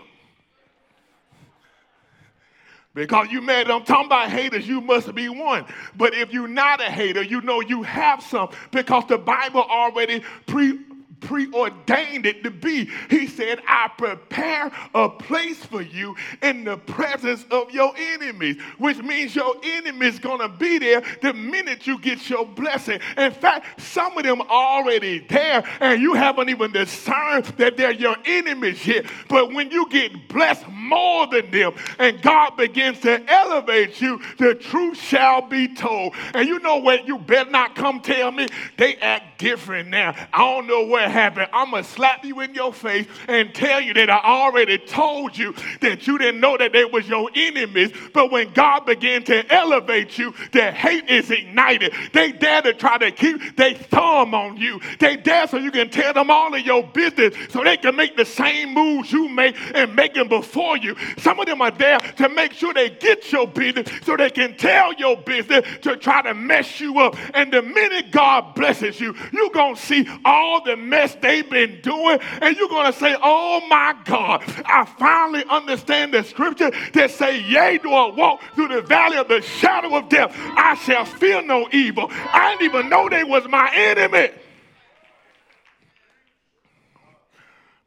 [2.96, 5.66] Because you mad, I'm talking about haters, you must be one.
[5.98, 10.22] But if you're not a hater, you know you have some because the Bible already
[10.46, 10.80] pre
[11.24, 12.90] preordained it to be.
[13.10, 18.98] He said, I prepare a place for you in the presence of your enemies, which
[19.00, 23.00] means your enemy's gonna be there the minute you get your blessing.
[23.18, 28.16] In fact, some of them already there, and you haven't even discerned that they're your
[28.26, 29.06] enemies yet.
[29.28, 34.56] But when you get blessed more than them, and God begins to elevate you, the
[34.56, 36.14] truth shall be told.
[36.34, 37.08] And you know what?
[37.08, 38.48] You better not come tell me
[38.78, 40.16] they act different now.
[40.34, 41.48] I don't know what happened.
[41.54, 45.38] I'm going to slap you in your face and tell you that I already told
[45.38, 47.92] you that you didn't know that they was your enemies.
[48.14, 51.94] But when God began to elevate you, the hate is ignited.
[52.12, 54.82] They dare to try to keep their thumb on you.
[55.00, 58.18] They dare so you can tell them all of your business so they can make
[58.18, 60.96] the same moves you make and make them before you.
[61.20, 64.58] Some of them are there to make sure they get your business so they can
[64.58, 67.16] tell your business to try to mess you up.
[67.34, 71.82] And the minute God blesses you, you're going to see all the mess they've been
[71.82, 77.12] doing, and you're going to say, Oh my God, I finally understand the scripture that
[77.12, 81.06] say, Yea, do I walk through the valley of the shadow of death, I shall
[81.06, 82.08] fear no evil.
[82.10, 84.30] I didn't even know they was my enemy.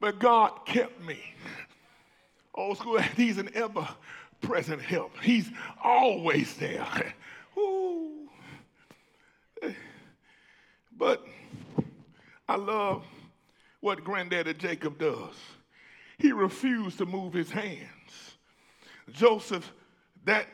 [0.00, 1.18] But God kept me.
[2.54, 3.86] Old school, he's an ever
[4.40, 5.12] present help.
[5.22, 5.50] He's
[5.82, 7.14] always there.
[10.98, 11.26] But
[12.48, 13.04] I love
[13.80, 15.34] what granddaddy Jacob does.
[16.18, 18.36] He refused to move his hands.
[19.12, 19.72] Joseph,
[20.24, 20.46] that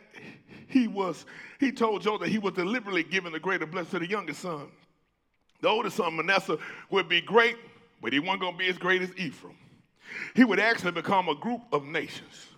[0.68, 1.24] he was,
[1.60, 4.68] he told Joseph that he was deliberately giving the greater blessing to the youngest son.
[5.60, 6.58] The oldest son, Manasseh,
[6.90, 7.56] would be great,
[8.00, 9.56] but he wasn't going to be as great as Ephraim.
[10.34, 12.48] He would actually become a group of nations.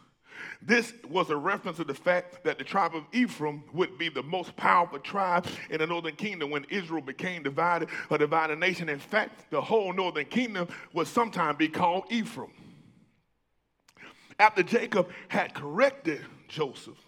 [0.67, 4.23] This was a reference to the fact that the tribe of Ephraim would be the
[4.23, 8.89] most powerful tribe in the northern kingdom when Israel became divided, a divided nation.
[8.89, 12.51] In fact, the whole northern kingdom would sometime be called Ephraim.
[14.39, 16.99] After Jacob had corrected Joseph,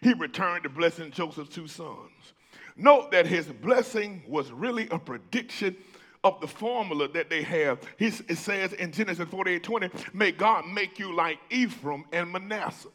[0.00, 2.32] he returned to blessing Joseph's two sons.
[2.76, 5.76] Note that his blessing was really a prediction
[6.22, 7.80] of the formula that they have.
[7.98, 12.88] He's, it says in Genesis 48 20, may God make you like Ephraim and Manasseh.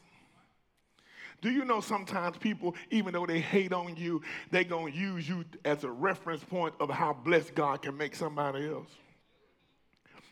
[1.41, 4.21] Do you know sometimes people, even though they hate on you,
[4.51, 8.15] they're going to use you as a reference point of how blessed God can make
[8.15, 8.89] somebody else?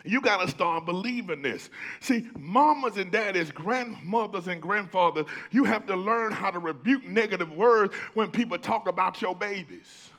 [0.05, 1.69] You got to start believing this.
[2.01, 7.51] See, mamas and daddies, grandmothers and grandfathers, you have to learn how to rebuke negative
[7.53, 10.09] words when people talk about your babies.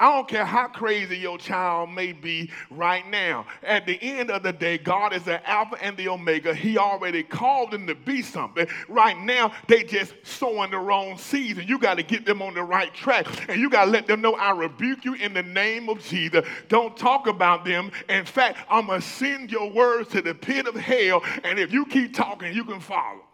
[0.00, 3.46] I don't care how crazy your child may be right now.
[3.64, 6.54] At the end of the day, God is the Alpha and the Omega.
[6.54, 8.68] He already called them to be something.
[8.88, 12.54] Right now, they just sowing the wrong seeds, and you got to get them on
[12.54, 13.26] the right track.
[13.48, 16.46] And you got to let them know I rebuke you in the name of Jesus.
[16.68, 17.90] Don't talk about them.
[18.08, 21.72] In fact, I'm going to send your words to the pit of hell, and if
[21.72, 23.27] you keep talking, you can follow.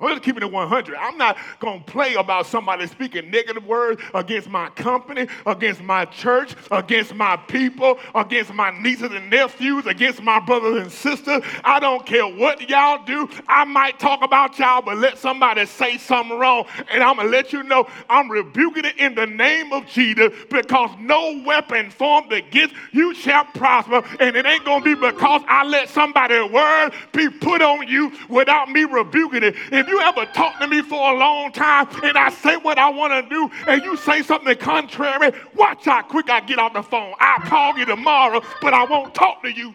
[0.00, 0.96] Oh, I'm just keeping it 100.
[0.96, 6.06] I'm not going to play about somebody speaking negative words against my company, against my
[6.06, 11.42] church, against my people, against my nieces and nephews, against my brothers and sisters.
[11.64, 13.28] I don't care what y'all do.
[13.46, 17.32] I might talk about y'all, but let somebody say something wrong, and I'm going to
[17.32, 22.32] let you know I'm rebuking it in the name of Jesus because no weapon formed
[22.32, 26.92] against you shall prosper, and it ain't going to be because I let somebody's word
[27.12, 29.56] be put on you without me rebuking it.
[29.70, 32.88] If you ever talk to me for a long time and I say what I
[32.90, 36.82] want to do and you say something contrary, watch how quick I get off the
[36.82, 37.14] phone.
[37.18, 39.74] I'll call you tomorrow, but I won't talk to you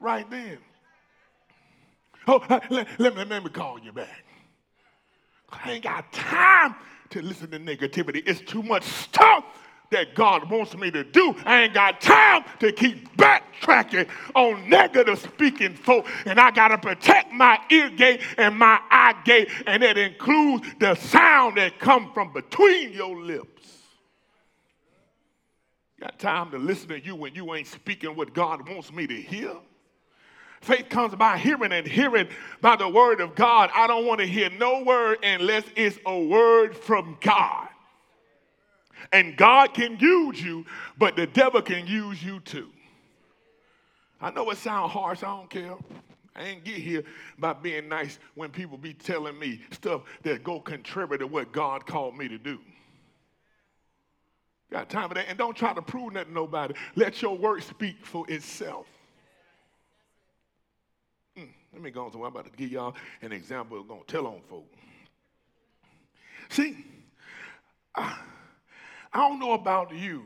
[0.00, 0.58] right then.
[2.26, 4.24] Oh, uh, let, let, me, let me call you back.
[5.50, 6.74] I ain't got time
[7.10, 8.22] to listen to negativity.
[8.26, 9.44] It's too much stuff
[9.90, 11.34] that God wants me to do.
[11.44, 16.06] I ain't got time to keep backtracking on negative speaking folk.
[16.26, 19.48] And I got to protect my ear gate and my eye gate.
[19.66, 23.58] And it includes the sound that come from between your lips.
[26.00, 29.14] Got time to listen to you when you ain't speaking what God wants me to
[29.14, 29.52] hear?
[30.60, 32.28] Faith comes by hearing and hearing
[32.60, 33.70] by the word of God.
[33.74, 37.67] I don't want to hear no word unless it's a word from God.
[39.12, 40.64] And God can use you,
[40.98, 42.68] but the devil can use you too.
[44.20, 45.76] I know it sounds harsh, I don't care.
[46.34, 47.02] I ain't get here
[47.38, 51.84] by being nice when people be telling me stuff that go contrary to what God
[51.84, 52.58] called me to do.
[54.70, 55.26] Got time for that?
[55.28, 56.74] And don't try to prove nothing to nobody.
[56.94, 58.86] Let your work speak for itself.
[61.36, 62.12] Mm, let me go on.
[62.12, 63.78] So I'm about to give y'all an example.
[63.78, 64.76] I'm going to tell on folks.
[66.50, 66.84] See,
[69.18, 70.22] I don't know about you,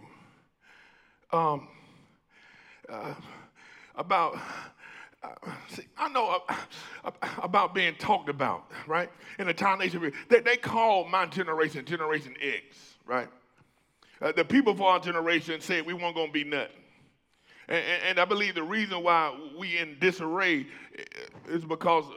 [1.32, 1.66] um,
[2.86, 3.14] uh,
[3.97, 4.38] about
[5.22, 5.28] uh,
[5.68, 6.55] see, I know uh,
[7.43, 9.09] about being talked about, right?
[9.38, 13.28] In the time nation, they, they call my generation Generation X, right?
[14.20, 16.76] Uh, the people of our generation said we weren't going to be nothing.
[17.68, 20.66] And, and, and, I believe the reason why we in disarray
[21.49, 22.12] is because uh,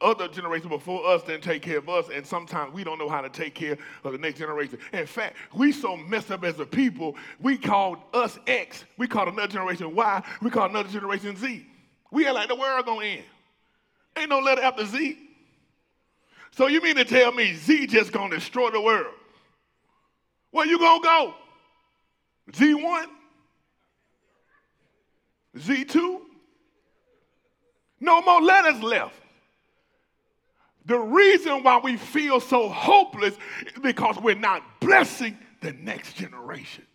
[0.00, 3.20] other generations before us didn't take care of us, and sometimes we don't know how
[3.20, 4.78] to take care of the next generation.
[4.92, 9.28] In fact, we so messed up as a people, we called us X, we called
[9.28, 11.66] another generation Y, we called another generation Z.
[12.10, 13.24] We are like the world gonna end.
[14.16, 15.18] Ain't no letter after Z.
[16.52, 19.14] So you mean to tell me Z just gonna destroy the world?
[20.50, 21.34] Where you gonna go?
[22.52, 23.06] Z1?
[25.56, 26.20] Z2?
[28.00, 29.14] No more letters left.
[30.88, 33.36] The reason why we feel so hopeless
[33.66, 36.86] is because we're not blessing the next generation.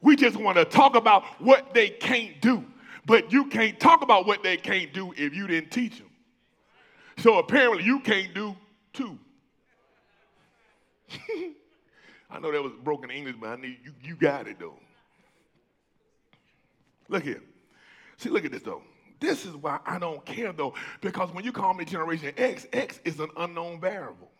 [0.00, 2.64] We just want to talk about what they can't do.
[3.04, 6.08] But you can't talk about what they can't do if you didn't teach them.
[7.18, 8.56] So apparently you can't do
[8.94, 9.18] too.
[12.30, 14.78] I know that was broken English, but I need you, you got it though.
[17.08, 17.42] Look here.
[18.16, 18.82] See, look at this though.
[19.20, 23.00] This is why I don't care though, because when you call me Generation X, X
[23.04, 24.30] is an unknown variable.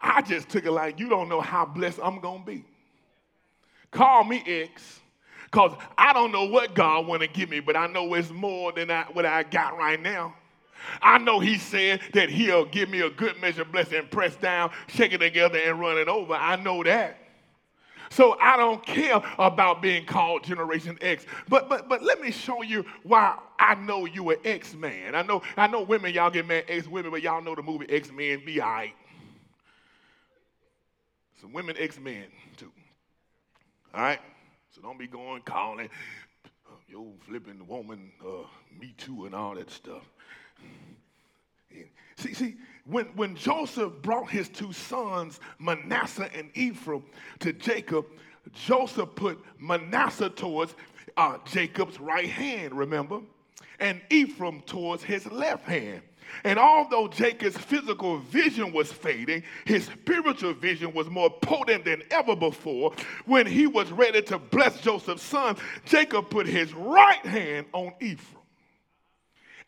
[0.00, 2.64] I just took it like you don't know how blessed I'm gonna be.
[3.90, 5.00] Call me X,
[5.44, 8.72] because I don't know what God want to give me, but I know it's more
[8.72, 10.34] than I, what I got right now.
[11.02, 14.70] I know he said that he'll give me a good measure of blessing, pressed down,
[14.88, 16.34] shake it together, and run it over.
[16.34, 17.18] I know that.
[18.10, 21.26] So I don't care about being called Generation X.
[21.48, 25.14] But but but let me show you why I know you an X man.
[25.14, 27.86] I know I know women, y'all get mad X women, but y'all know the movie
[27.88, 28.94] X Men be alright.
[31.40, 32.72] Some women X men too.
[33.94, 34.20] All right.
[34.70, 35.88] So don't be going calling
[36.88, 38.46] your flipping woman, uh,
[38.80, 40.02] me too, and all that stuff.
[42.16, 42.56] See, see,
[42.88, 47.04] when, when Joseph brought his two sons, Manasseh and Ephraim,
[47.40, 48.06] to Jacob,
[48.52, 50.74] Joseph put Manasseh towards
[51.16, 53.20] uh, Jacob's right hand, remember?
[53.78, 56.02] And Ephraim towards his left hand.
[56.44, 62.36] And although Jacob's physical vision was fading, his spiritual vision was more potent than ever
[62.36, 62.92] before.
[63.24, 68.37] When he was ready to bless Joseph's son, Jacob put his right hand on Ephraim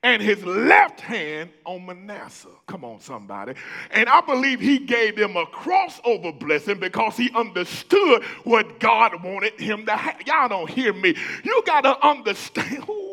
[0.03, 2.49] and his left hand on Manasseh.
[2.67, 3.55] Come on, somebody.
[3.91, 9.61] And I believe he gave them a crossover blessing because he understood what God wanted
[9.61, 10.23] him to have.
[10.27, 11.15] Y'all don't hear me.
[11.45, 12.89] You got to understand.
[12.89, 13.10] Ooh,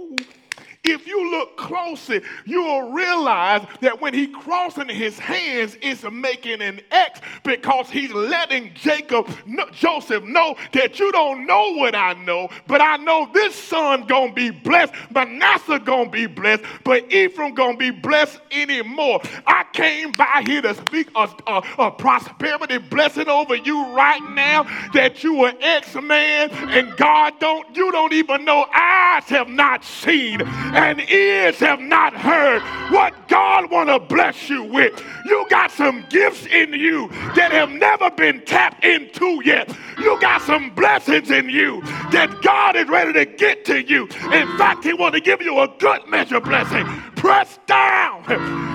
[0.87, 6.61] if you look closely, you will realize that when he crossing his hands, it's making
[6.61, 9.27] an X because he's letting Jacob,
[9.71, 14.33] Joseph know that you don't know what I know, but I know this son gonna
[14.33, 19.21] be blessed, Manasseh gonna be blessed, but Ephraim gonna be blessed anymore.
[19.45, 24.63] I came by here to speak a, a, a prosperity blessing over you right now
[24.93, 29.83] that you are X man and God don't, you don't even know eyes have not
[29.83, 30.41] seen
[30.77, 32.61] and ears have not heard
[32.91, 35.03] what God want to bless you with.
[35.25, 39.75] You got some gifts in you that have never been tapped into yet.
[39.97, 44.03] You got some blessings in you that God is ready to get to you.
[44.03, 46.85] In fact, he want to give you a good measure blessing.
[47.17, 48.23] Press down,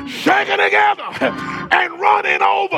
[0.09, 1.05] shake it together,
[1.71, 2.77] and running over.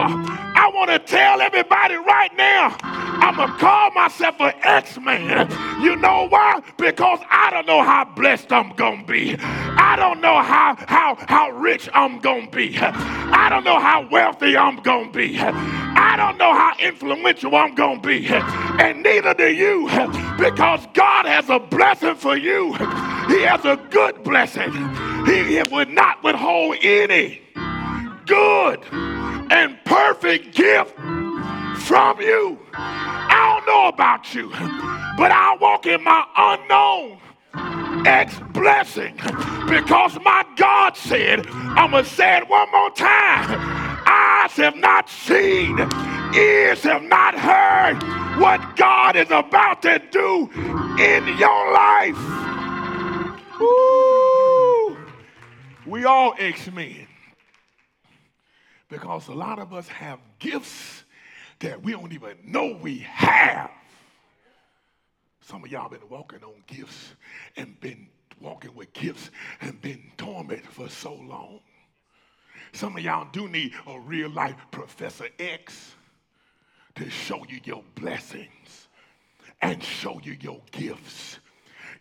[0.56, 5.50] I want to tell everybody right now, I'm going to call myself an X-Man.
[5.82, 6.60] You know why?
[6.76, 9.36] Because I don't know how blessed I'm going to be.
[9.40, 12.78] I don't know how, how, how rich I'm going to be.
[12.78, 15.38] I don't know how wealthy I'm going to be.
[15.38, 18.26] I don't know how influential I'm going to be.
[18.28, 19.88] And neither do you.
[20.38, 22.74] Because God has a blessing for you.
[23.28, 24.70] He has a good blessing.
[25.26, 27.40] He would not withhold any
[28.26, 28.80] good
[29.50, 30.94] and perfect gift
[31.84, 32.58] from you.
[32.74, 34.50] I don't know about you,
[35.16, 37.18] but I walk in my unknown
[38.06, 39.14] X blessing
[39.68, 43.58] because my God said, I'm going to say it one more time.
[44.06, 45.78] Eyes have not seen,
[46.34, 48.02] ears have not heard
[48.40, 50.50] what God is about to do
[50.98, 52.18] in your life.
[53.60, 54.33] Woo!
[55.86, 57.06] We all X-Men.
[58.88, 61.04] Because a lot of us have gifts
[61.60, 63.70] that we don't even know we have.
[65.40, 67.14] Some of y'all been walking on gifts
[67.56, 68.08] and been
[68.40, 69.30] walking with gifts
[69.60, 71.60] and been dormant for so long.
[72.72, 75.94] Some of y'all do need a real life Professor X
[76.96, 78.88] to show you your blessings
[79.60, 81.38] and show you your gifts.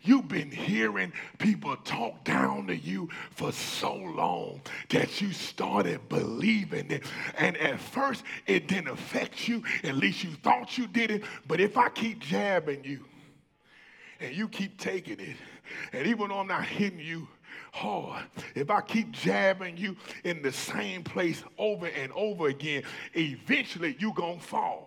[0.04, 6.90] You've been hearing people talk down to you for so long that you started believing
[6.90, 7.04] it.
[7.38, 9.62] And at first, it didn't affect you.
[9.82, 11.24] At least you thought you did it.
[11.48, 13.06] But if I keep jabbing you
[14.20, 15.36] and you keep taking it,
[15.94, 17.26] and even though I'm not hitting you
[17.72, 18.24] hard,
[18.54, 22.82] if I keep jabbing you in the same place over and over again,
[23.14, 24.83] eventually you're going to fall.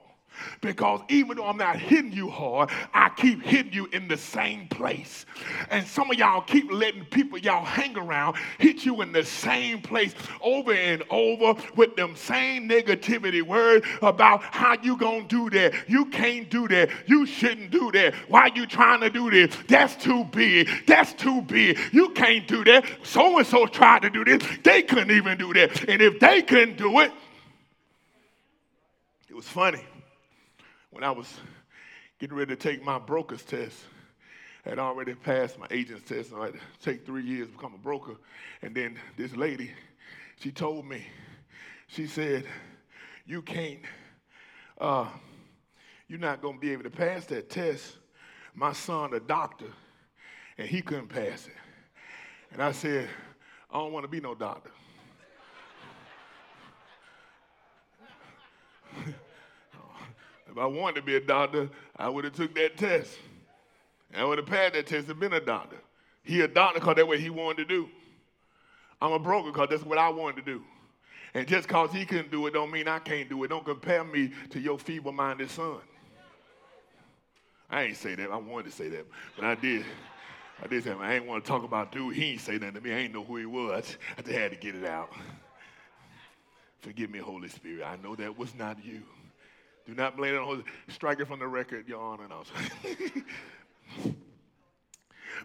[0.62, 4.68] Because even though I'm not hitting you hard, I keep hitting you in the same
[4.68, 5.26] place.
[5.70, 9.82] And some of y'all keep letting people y'all hang around hit you in the same
[9.82, 15.74] place over and over with them same negativity words about how you gonna do that.
[15.88, 16.90] You can't do that.
[17.06, 18.14] You shouldn't do that.
[18.28, 19.56] Why you trying to do this?
[19.68, 20.70] That's too big.
[20.86, 21.78] That's too big.
[21.92, 22.86] You can't do that.
[23.04, 24.44] So and so tried to do this.
[24.64, 25.88] They couldn't even do that.
[25.90, 27.12] And if they couldn't do it,
[29.30, 29.84] it was funny
[30.98, 31.32] when I was
[32.18, 33.78] getting ready to take my broker's test,
[34.66, 37.54] I had already passed my agent's test, and I had to take three years to
[37.54, 38.16] become a broker.
[38.64, 39.70] And then this lady,
[40.40, 41.06] she told me,
[41.86, 42.46] she said,
[43.28, 43.82] you can't,
[44.82, 45.08] uh,
[46.08, 47.98] you're not going to be able to pass that test.
[48.56, 49.72] My son, a doctor,
[50.58, 51.54] and he couldn't pass it.
[52.54, 53.08] And I said,
[53.70, 54.72] I don't want to be no doctor.
[60.58, 63.16] If I wanted to be a doctor, I would have took that test.
[64.16, 65.78] I would have passed that test and been a doctor.
[66.24, 67.88] He a doctor because that's what he wanted to do.
[69.00, 70.64] I'm a broker because that's what I wanted to do.
[71.36, 73.50] And just because he couldn't do it don't mean I can't do it.
[73.50, 75.78] Don't compare me to your feeble-minded son.
[77.70, 78.32] I ain't say that.
[78.32, 79.06] I wanted to say that,
[79.36, 79.86] but I did.
[80.64, 80.92] I did say.
[80.92, 82.16] I ain't want to talk about dude.
[82.16, 82.94] He ain't say nothing to me.
[82.94, 83.96] I ain't know who he was.
[84.18, 85.12] I just had to get it out.
[86.80, 87.86] Forgive me, Holy Spirit.
[87.86, 89.04] I know that was not you.
[89.88, 92.28] Do not blame it on strike it from the record, Your Honor.
[92.28, 92.44] No.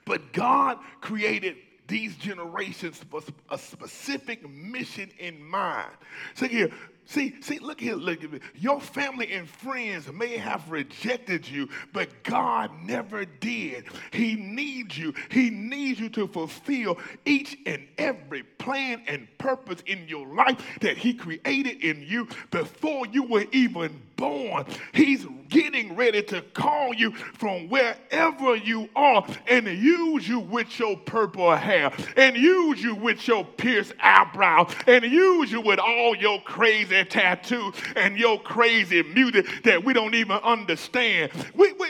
[0.04, 3.20] but God created these generations for
[3.50, 5.92] a specific mission in mind.
[6.34, 6.70] So here,
[7.04, 8.40] See, see, look here, look at me.
[8.54, 13.86] Your family and friends may have rejected you, but God never did.
[14.12, 15.12] He needs you.
[15.30, 20.96] He needs you to fulfill each and every plan and purpose in your life that
[20.96, 24.64] He created in you before you were even born.
[24.92, 30.96] He's getting ready to call you from wherever you are and use you with your
[30.96, 36.40] purple hair and use you with your pierced eyebrow and use you with all your
[36.42, 41.32] crazy tattoo and your crazy music that we don't even understand.
[41.54, 41.88] We, we,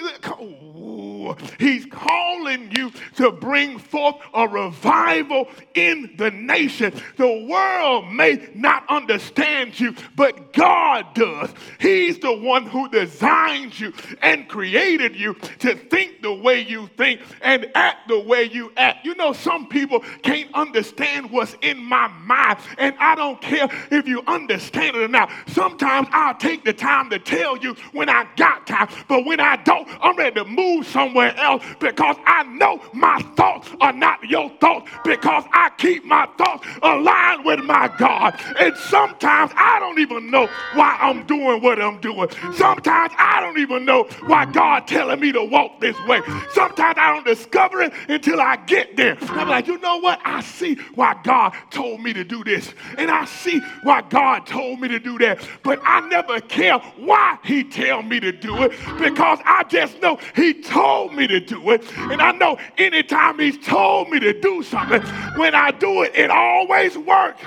[1.59, 6.93] he's calling you to bring forth a revival in the nation.
[7.17, 11.51] The world may not understand you, but God does.
[11.81, 17.21] He's the one who designed you and created you to think the way you think
[17.41, 19.05] and act the way you act.
[19.05, 24.07] You know, some people can't understand what's in my mind, and I don't care if
[24.07, 25.31] you understand it or not.
[25.47, 29.57] Sometimes I'll take the time to tell you when I got time, but when I
[29.57, 34.51] don't, I'm ready to move somewhere else because I know my thoughts are not your
[34.61, 38.39] thoughts because I keep my thoughts aligned with my God.
[38.59, 42.29] And sometimes I don't even know why I'm doing what I'm doing.
[42.55, 46.21] Sometimes I don't even know why God telling me to walk this way.
[46.53, 49.17] Sometimes I don't discover it until I get there.
[49.21, 50.21] I'm like, you know what?
[50.25, 52.73] I see why God told me to do this.
[52.99, 55.47] And I see why God told me to do that.
[55.63, 60.19] But I never care why he tell me to do it because I just know
[60.35, 61.85] he told me to do it.
[61.97, 65.03] And I know anytime he's told me to do something,
[65.37, 67.43] when I do it, it always works.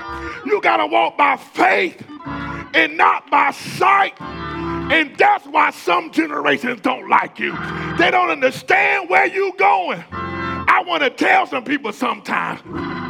[0.46, 2.04] You got to walk by faith
[2.74, 4.20] and not by sight.
[4.22, 7.56] And that's why some generations don't like you.
[7.98, 10.04] They don't understand where you're going.
[10.12, 12.62] I want to tell some people sometimes,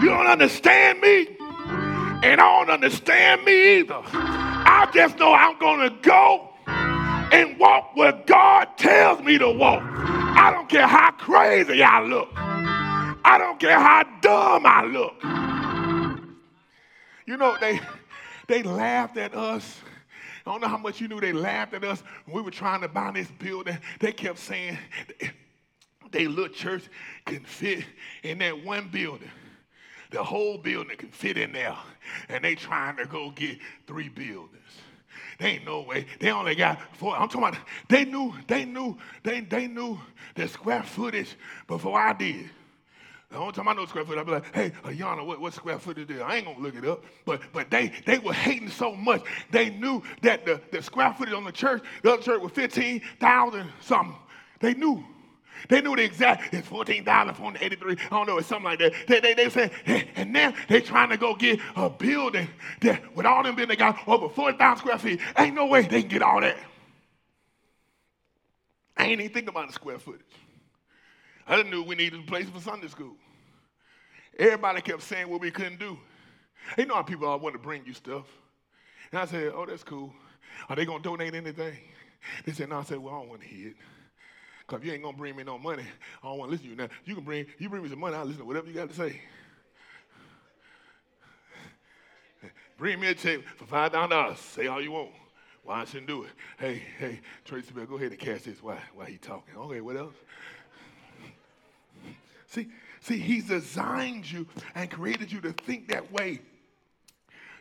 [0.02, 1.28] you don't understand me,
[2.24, 4.02] and I don't understand me either.
[4.14, 6.50] I just know I'm going to go
[7.32, 9.84] and walk where God tells me to walk.
[10.38, 12.30] I don't care how crazy I look.
[12.36, 15.24] I don't care how dumb I look.
[17.26, 17.80] You know, they
[18.48, 19.80] they laughed at us.
[20.46, 22.82] I don't know how much you knew they laughed at us when we were trying
[22.82, 23.78] to buy this building.
[24.00, 24.78] They kept saying,
[26.12, 26.84] they little church
[27.26, 27.84] can fit
[28.22, 29.32] in that one building.
[30.12, 31.76] The whole building can fit in there.
[32.30, 33.58] And they trying to go get
[33.88, 34.62] three buildings.
[35.40, 36.06] They ain't no way.
[36.20, 37.16] They only got four.
[37.16, 37.58] I'm talking about
[37.90, 40.00] they knew, they knew, they, they knew
[40.36, 41.36] the square footage
[41.68, 42.50] before I did.
[43.32, 45.80] The only time I know square footage, I'd be like, hey, Ayana, what, what square
[45.80, 46.22] footage is?
[46.22, 47.04] I ain't gonna look it up.
[47.26, 49.24] But but they they were hating so much.
[49.52, 53.72] They knew that the, the square footage on the church, the other church was 15,000
[53.82, 54.16] something.
[54.60, 55.04] They knew.
[55.70, 58.94] They knew the exact, it's 14,483, I don't know, it's something like that.
[59.08, 59.72] They, they, they said,
[60.16, 62.48] and now they trying to go get a building
[62.82, 65.20] that with all them buildings, they got over 40,000 square feet.
[65.38, 66.58] Ain't no way they can get all that.
[68.98, 70.22] I ain't even thinking about the square footage.
[71.48, 73.16] I know we needed a place for Sunday school.
[74.38, 75.98] Everybody kept saying what we couldn't do.
[76.78, 78.26] You know how people all want to bring you stuff.
[79.12, 80.14] And I said, oh, that's cool.
[80.70, 81.78] Are they going to donate anything?
[82.46, 82.80] They said, no.
[82.80, 83.76] I said, well, I don't want to hear it.
[84.68, 85.84] Because you ain't to bring me no money,
[86.24, 86.78] I don't want to listen to you.
[86.78, 88.90] Now, you can bring, you bring me some money, I'll listen to whatever you got
[88.90, 89.22] to say.
[92.78, 94.38] bring me a check for $5,000.
[94.38, 95.12] Say all you want.
[95.64, 96.30] Why I shouldn't do it.
[96.60, 99.56] Hey, hey, Tracy Bell, go ahead and cash this while, while he talking.
[99.56, 100.14] Okay, what else?
[102.48, 102.68] See,
[103.02, 106.40] see, he's designed you and created you to think that way.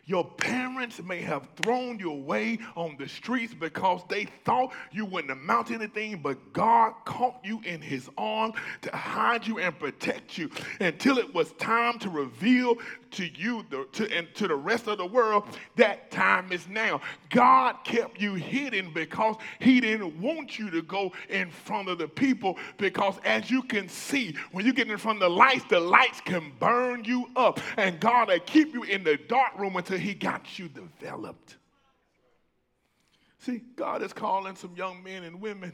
[0.07, 5.31] Your parents may have thrown you away on the streets because they thought you wouldn't
[5.31, 10.37] amount to anything, but God caught you in his arms to hide you and protect
[10.37, 12.77] you until it was time to reveal
[13.11, 15.45] to you the, to, and to the rest of the world
[15.75, 17.01] that time is now.
[17.29, 22.07] God kept you hidden because he didn't want you to go in front of the
[22.07, 25.79] people because as you can see, when you get in front of the lights, the
[25.79, 27.59] lights can burn you up.
[27.77, 31.57] And God will keep you in the dark room until he got you developed.
[33.45, 35.71] See, God is calling some young men and women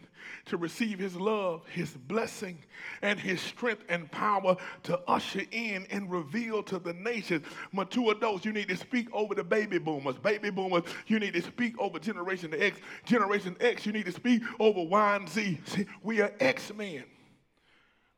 [0.48, 2.58] to receive His love, His blessing,
[3.02, 7.46] and His strength and power to usher in and reveal to the nations.
[7.72, 10.18] Mature adults, you need to speak over the baby boomers.
[10.18, 12.78] Baby boomers, you need to speak over Generation X.
[13.06, 15.58] Generation X, you need to speak over Y and Z.
[15.64, 17.06] See, we are X men.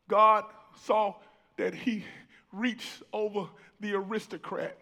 [0.07, 0.45] God
[0.81, 1.13] saw
[1.57, 2.05] that He
[2.51, 3.47] reached over
[3.79, 4.79] the aristocrat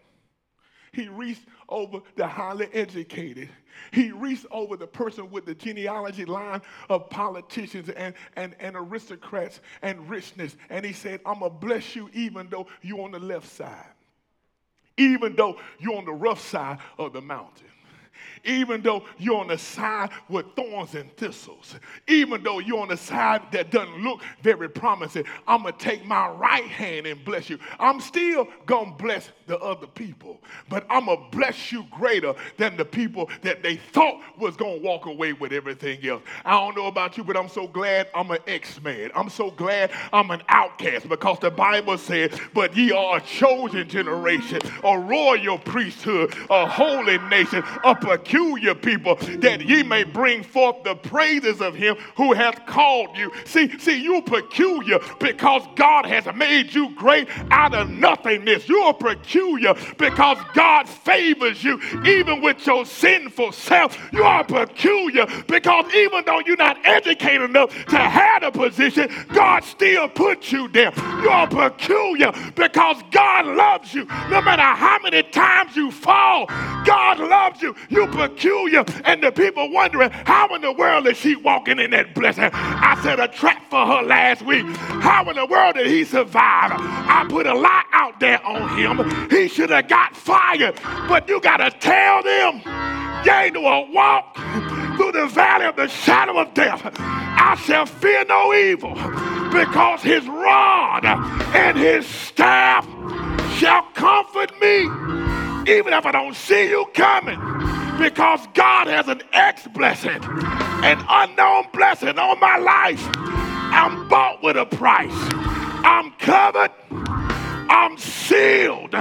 [0.93, 3.49] he reached over the highly educated.
[3.91, 9.61] He reached over the person with the genealogy line of politicians and, and, and aristocrats
[9.81, 10.57] and richness.
[10.69, 13.85] And he said, I'm going to bless you even though you're on the left side,
[14.97, 17.67] even though you're on the rough side of the mountain
[18.43, 21.75] even though you're on the side with thorns and thistles,
[22.07, 26.05] even though you're on the side that doesn't look very promising, I'm going to take
[26.05, 27.59] my right hand and bless you.
[27.79, 32.33] I'm still going to bless the other people, but I'm going to bless you greater
[32.57, 36.23] than the people that they thought was going to walk away with everything else.
[36.45, 39.11] I don't know about you, but I'm so glad I'm an X-man.
[39.15, 43.87] I'm so glad I'm an outcast because the Bible says, but ye are a chosen
[43.87, 47.95] generation, a royal priesthood, a holy nation, a
[48.31, 53.31] peculiar people, that ye may bring forth the praises of him who hath called you.
[53.45, 58.69] See, see, you're peculiar because God has made you great out of nothingness.
[58.69, 63.97] You're peculiar because God favors you even with your sinful self.
[64.13, 69.63] You are peculiar because even though you're not educated enough to have a position, God
[69.65, 70.93] still puts you there.
[71.21, 74.05] You are peculiar because God loves you.
[74.29, 76.45] No matter how many times you fall,
[76.85, 77.75] God loves you.
[77.89, 78.85] You peculiar.
[79.05, 82.49] And the people wondering, how in the world is she walking in that blessing?
[82.53, 84.65] I set a trap for her last week.
[85.01, 86.71] How in the world did he survive?
[86.73, 89.29] I put a lie out there on him.
[89.29, 90.79] He should have got fired.
[91.07, 92.61] But you got to tell them,
[93.25, 94.35] yea, do a walk
[94.97, 96.81] through the valley of the shadow of death.
[96.95, 98.93] I shall fear no evil
[99.51, 102.85] because his rod and his staff
[103.57, 104.83] shall comfort me
[105.67, 110.19] even if I don't see you coming because God has an X blessing,
[110.83, 113.07] an unknown blessing on my life.
[113.15, 115.13] I'm bought with a price.
[115.13, 116.71] I'm covered.
[117.69, 118.95] I'm sealed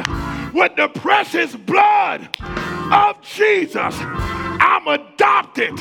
[0.53, 2.28] with the precious blood
[2.92, 3.94] of Jesus.
[3.98, 5.80] I'm adopted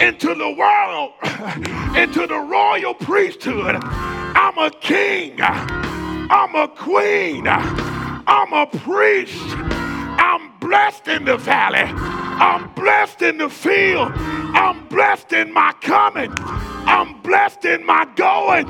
[0.00, 1.12] into the world,
[1.96, 3.78] into the royal priesthood.
[3.82, 5.40] I'm a king.
[5.40, 7.48] I'm a queen.
[7.48, 9.34] I'm a priest.
[10.18, 11.80] I'm blessed in the valley.
[11.80, 14.12] I'm blessed in the field.
[14.14, 16.32] I'm blessed in my coming.
[16.38, 18.66] I'm blessed in my going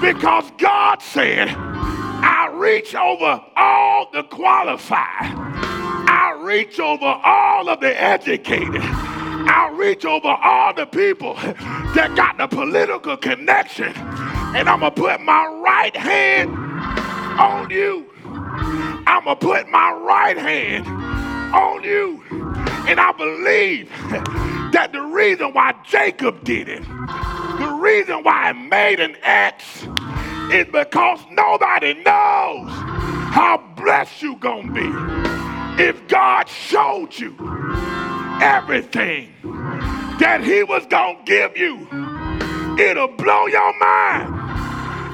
[0.00, 5.34] because God said, I reach over all the qualified.
[6.08, 8.82] I reach over all of the educated.
[8.82, 13.94] I reach over all the people that got the political connection
[14.54, 16.54] And I'm going to put my right hand
[17.40, 18.09] on you.
[19.06, 20.86] I'm going to put my right hand
[21.54, 22.22] on you.
[22.88, 23.90] And I believe
[24.72, 29.86] that the reason why Jacob did it, the reason why I made an X,
[30.52, 32.70] is because nobody knows
[33.30, 37.36] how blessed you gonna be if God showed you
[38.40, 39.32] everything
[40.18, 41.86] that He was gonna give you.
[42.78, 44.34] It'll blow your mind.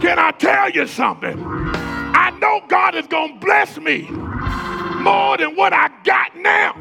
[0.01, 1.66] Can I tell you something?
[2.47, 4.03] Know God is gonna bless me
[5.01, 6.75] more than what I got now.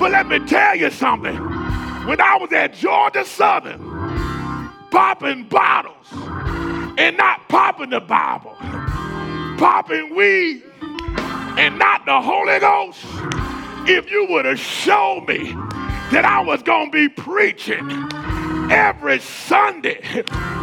[0.00, 1.36] But let me tell you something.
[1.36, 3.78] When I was at Georgia Southern,
[4.90, 6.08] popping bottles
[6.98, 8.56] and not popping the Bible,
[9.56, 12.98] popping weed and not the Holy Ghost,
[13.88, 15.52] if you would have showed me
[16.10, 17.88] that I was going to be preaching
[18.68, 20.00] every Sunday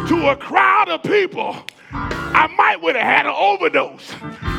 [0.08, 1.56] to a crowd of people,
[1.92, 4.12] I might would have had an overdose.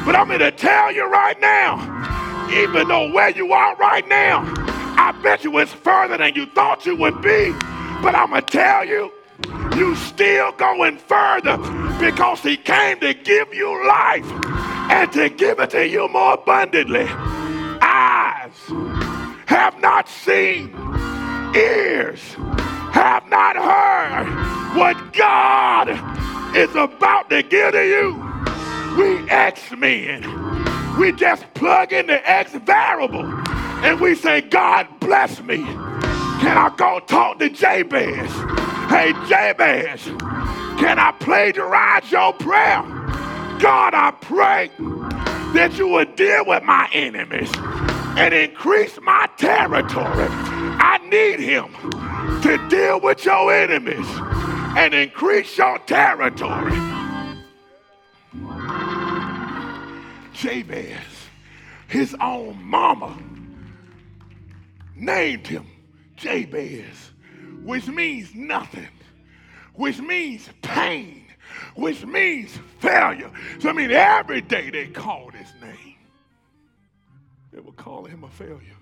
[0.05, 1.77] But I'm going to tell you right now,
[2.51, 4.43] even though where you are right now,
[4.97, 7.51] I bet you it's further than you thought you would be.
[8.01, 9.11] But I'm going to tell you,
[9.75, 11.57] you still going further
[11.99, 14.29] because he came to give you life
[14.91, 17.07] and to give it to you more abundantly.
[17.81, 18.51] Eyes
[19.45, 20.75] have not seen,
[21.55, 22.21] ears
[22.91, 25.89] have not heard what God
[26.55, 28.31] is about to give to you.
[28.97, 33.25] We X-Men, we just plug in the X variable
[33.83, 35.57] and we say, God bless me.
[35.57, 38.31] Can I go talk to Jabez?
[38.89, 40.03] Hey, Jabez,
[40.79, 42.81] can I plagiarize your prayer?
[43.59, 44.69] God, I pray
[45.53, 47.51] that you would deal with my enemies
[48.17, 50.27] and increase my territory.
[50.29, 51.73] I need him
[52.41, 54.07] to deal with your enemies
[54.77, 56.71] and increase your territory.
[60.33, 60.95] Jabez,
[61.87, 63.17] his own mama,
[64.95, 65.67] named him
[66.15, 67.11] Jabez,
[67.63, 68.87] which means nothing,
[69.73, 71.25] which means pain,
[71.75, 73.31] which means failure.
[73.59, 75.95] So, I mean, every day they called his name,
[77.53, 78.77] they were calling him a failure.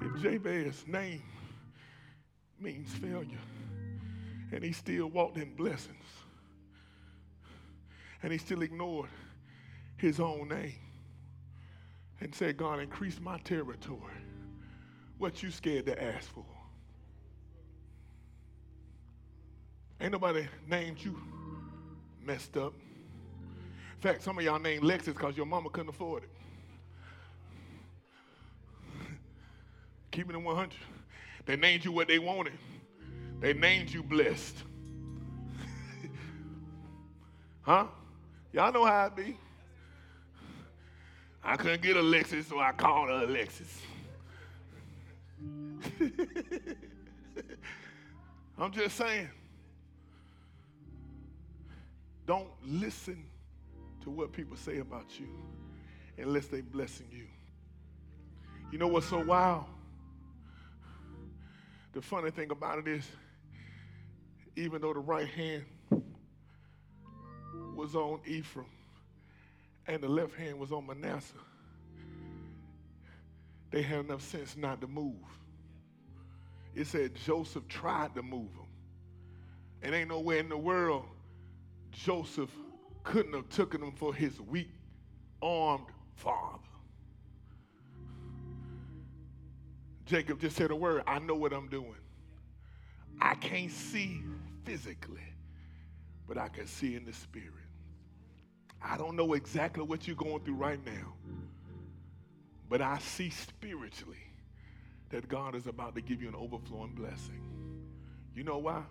[0.00, 1.22] If Jabez's name
[2.60, 3.38] means failure,
[4.52, 6.04] and he still walked in blessings,
[8.22, 9.10] and he still ignored
[9.96, 10.74] his own name
[12.20, 13.98] and said, God, increase my territory.
[15.18, 16.44] What you scared to ask for?
[20.00, 21.16] Ain't nobody named you
[22.24, 22.72] messed up.
[23.96, 26.30] In fact, some of y'all named Lexus because your mama couldn't afford it.
[30.10, 30.74] Keeping it in 100.
[31.46, 32.52] They named you what they wanted.
[33.40, 34.56] They named you blessed.
[37.62, 37.86] huh?
[38.52, 39.36] Y'all know how it be.
[41.42, 43.80] I couldn't get a Lexus, so I called her Alexis.
[48.58, 49.28] I'm just saying.
[52.26, 53.24] Don't listen
[54.02, 55.28] to what people say about you
[56.18, 57.26] unless they're blessing you.
[58.70, 59.64] You know what's so wild?
[61.92, 63.06] The funny thing about it is,
[64.56, 65.64] even though the right hand
[67.74, 68.66] was on Ephraim
[69.86, 71.34] and the left hand was on Manasseh,
[73.70, 75.14] they had enough sense not to move.
[76.74, 78.66] It said Joseph tried to move them.
[79.82, 81.04] And ain't nowhere in the world
[81.92, 82.50] Joseph
[83.04, 84.70] couldn't have taken him for his weak
[85.40, 86.58] armed father.
[90.06, 91.94] Jacob just said a word, I know what I'm doing.
[93.20, 94.20] I can't see
[94.64, 95.22] physically,
[96.26, 97.48] but I can see in the spirit.
[98.82, 101.14] I don't know exactly what you're going through right now,
[102.68, 104.16] but I see spiritually
[105.10, 107.40] that God is about to give you an overflowing blessing.
[108.34, 108.82] You know why?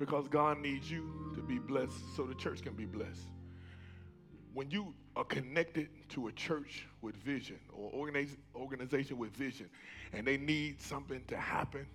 [0.00, 3.20] Because God needs you to be blessed so the church can be blessed.
[4.54, 7.92] When you are connected to a church with vision or
[8.56, 9.68] organization with vision
[10.14, 11.86] and they need something to happen,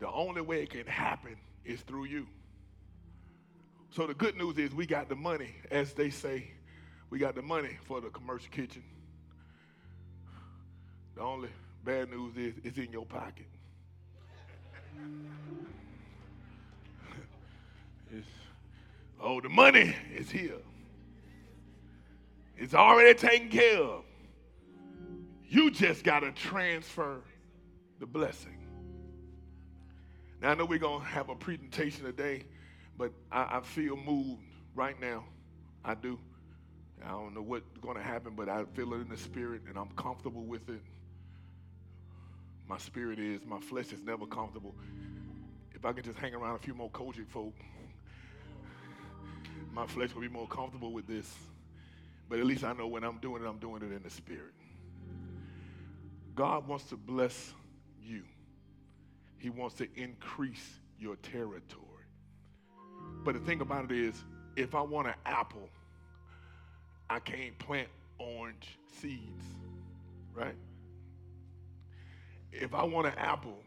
[0.00, 2.26] the only way it can happen is through you.
[3.90, 6.50] So the good news is we got the money, as they say,
[7.10, 8.82] we got the money for the commercial kitchen.
[11.14, 11.50] The only
[11.84, 13.46] bad news is it's in your pocket.
[18.12, 18.28] It's,
[19.20, 20.58] oh, the money is here.
[22.56, 24.04] It's already taken care of.
[25.48, 27.22] You just got to transfer
[28.00, 28.58] the blessing.
[30.42, 32.44] Now, I know we're going to have a presentation today
[32.98, 34.42] But I, I feel moved
[34.74, 35.24] right now.
[35.84, 36.18] I do.
[37.04, 39.78] I don't know what's going to happen, but I feel it in the spirit and
[39.78, 40.82] I'm comfortable with it.
[42.68, 44.74] My spirit is, my flesh is never comfortable.
[45.74, 47.54] If I could just hang around a few more COGIC folk,
[49.72, 51.32] my flesh will be more comfortable with this.
[52.28, 54.54] But at least I know when I'm doing it, I'm doing it in the spirit.
[56.34, 57.52] God wants to bless
[58.02, 58.22] you.
[59.38, 61.86] He wants to increase your territory.
[63.24, 64.22] But the thing about it is,
[64.56, 65.68] if I want an apple,
[67.08, 69.44] I can't plant orange seeds,
[70.34, 70.54] right?
[72.52, 73.58] If I want an apple,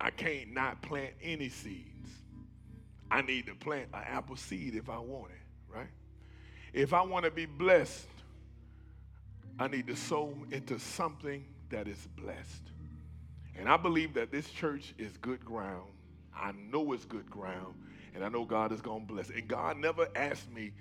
[0.00, 2.10] I can't not plant any seeds.
[3.14, 5.86] I need to plant an apple seed if I want it, right?
[6.72, 8.08] If I want to be blessed,
[9.56, 12.72] I need to sow into something that is blessed.
[13.56, 15.92] And I believe that this church is good ground.
[16.34, 17.76] I know it's good ground.
[18.16, 19.30] And I know God is going to bless.
[19.30, 20.72] And God never asked me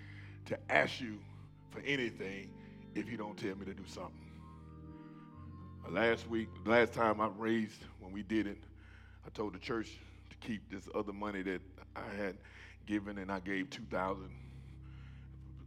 [0.46, 1.20] to ask you
[1.70, 2.50] for anything
[2.96, 4.32] if you don't tell me to do something.
[5.88, 8.64] Last week, last time I raised, when we did it,
[9.24, 10.00] I told the church
[10.44, 11.62] keep this other money that
[11.96, 12.38] I had
[12.86, 14.30] given, and I gave 2000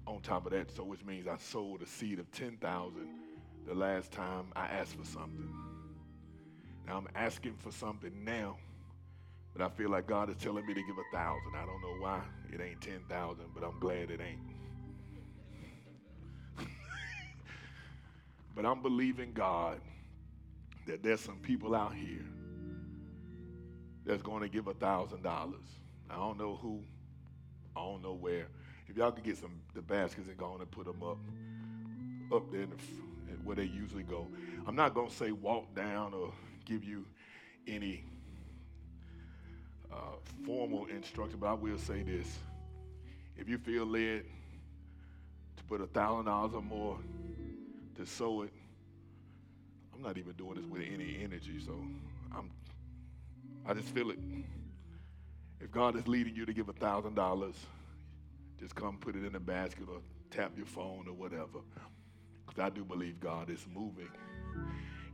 [0.07, 3.09] on top of that, so which means I sold a seed of 10,000
[3.67, 5.51] the last time I asked for something.
[6.87, 8.57] Now I'm asking for something now,
[9.53, 11.55] but I feel like God is telling me to give a thousand.
[11.57, 12.21] I don't know why
[12.53, 14.39] it ain't 10,000, but I'm glad it ain't.
[18.55, 19.81] but I'm believing God
[20.87, 22.25] that there's some people out here
[24.07, 25.65] that's going to give a thousand dollars.
[26.09, 26.81] I don't know who,
[27.77, 28.47] I don't know where.
[28.89, 31.19] If y'all could get some the baskets and go on and put them up,
[32.33, 32.77] up there the,
[33.43, 34.29] where they usually go.
[34.67, 36.33] I'm not going to say walk down or
[36.65, 37.05] give you
[37.67, 38.05] any
[39.93, 39.97] uh,
[40.45, 42.39] formal instruction, but I will say this:
[43.37, 44.23] if you feel led
[45.57, 46.99] to put a thousand dollars or more
[47.97, 48.53] to sow it,
[49.93, 51.73] I'm not even doing this with any energy, so
[52.37, 52.51] I'm.
[53.69, 54.19] I just feel it.
[55.61, 57.57] If God is leading you to give a thousand dollars
[58.59, 60.01] just come put it in a basket or
[60.31, 61.61] tap your phone or whatever.
[62.47, 64.09] Because I do believe God is moving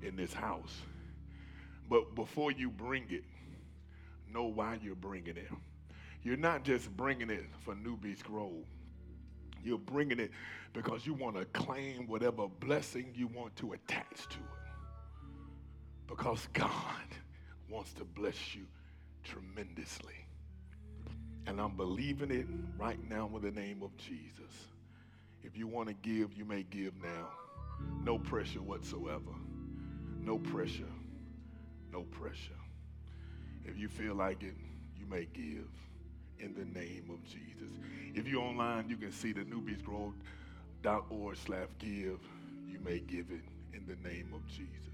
[0.02, 0.76] in this house.
[1.88, 3.24] But before you bring it,
[4.32, 5.48] know why you're bringing it.
[6.22, 8.20] You're not just bringing it for New Beach.
[9.64, 10.30] You're bringing it
[10.72, 14.72] because you want to claim whatever blessing you want to attach to it.
[16.06, 16.68] Because God
[17.72, 18.66] wants to bless you
[19.24, 20.14] tremendously.
[21.46, 22.46] And I'm believing it
[22.78, 24.68] right now in the name of Jesus.
[25.42, 27.28] If you want to give, you may give now.
[28.04, 29.32] No pressure whatsoever.
[30.20, 30.84] No pressure.
[31.90, 32.52] No pressure.
[33.64, 34.54] If you feel like it,
[34.96, 35.68] you may give
[36.38, 37.72] in the name of Jesus.
[38.14, 42.20] If you're online, you can see the newbeachgrove.org slash give.
[42.68, 44.91] You may give it in the name of Jesus.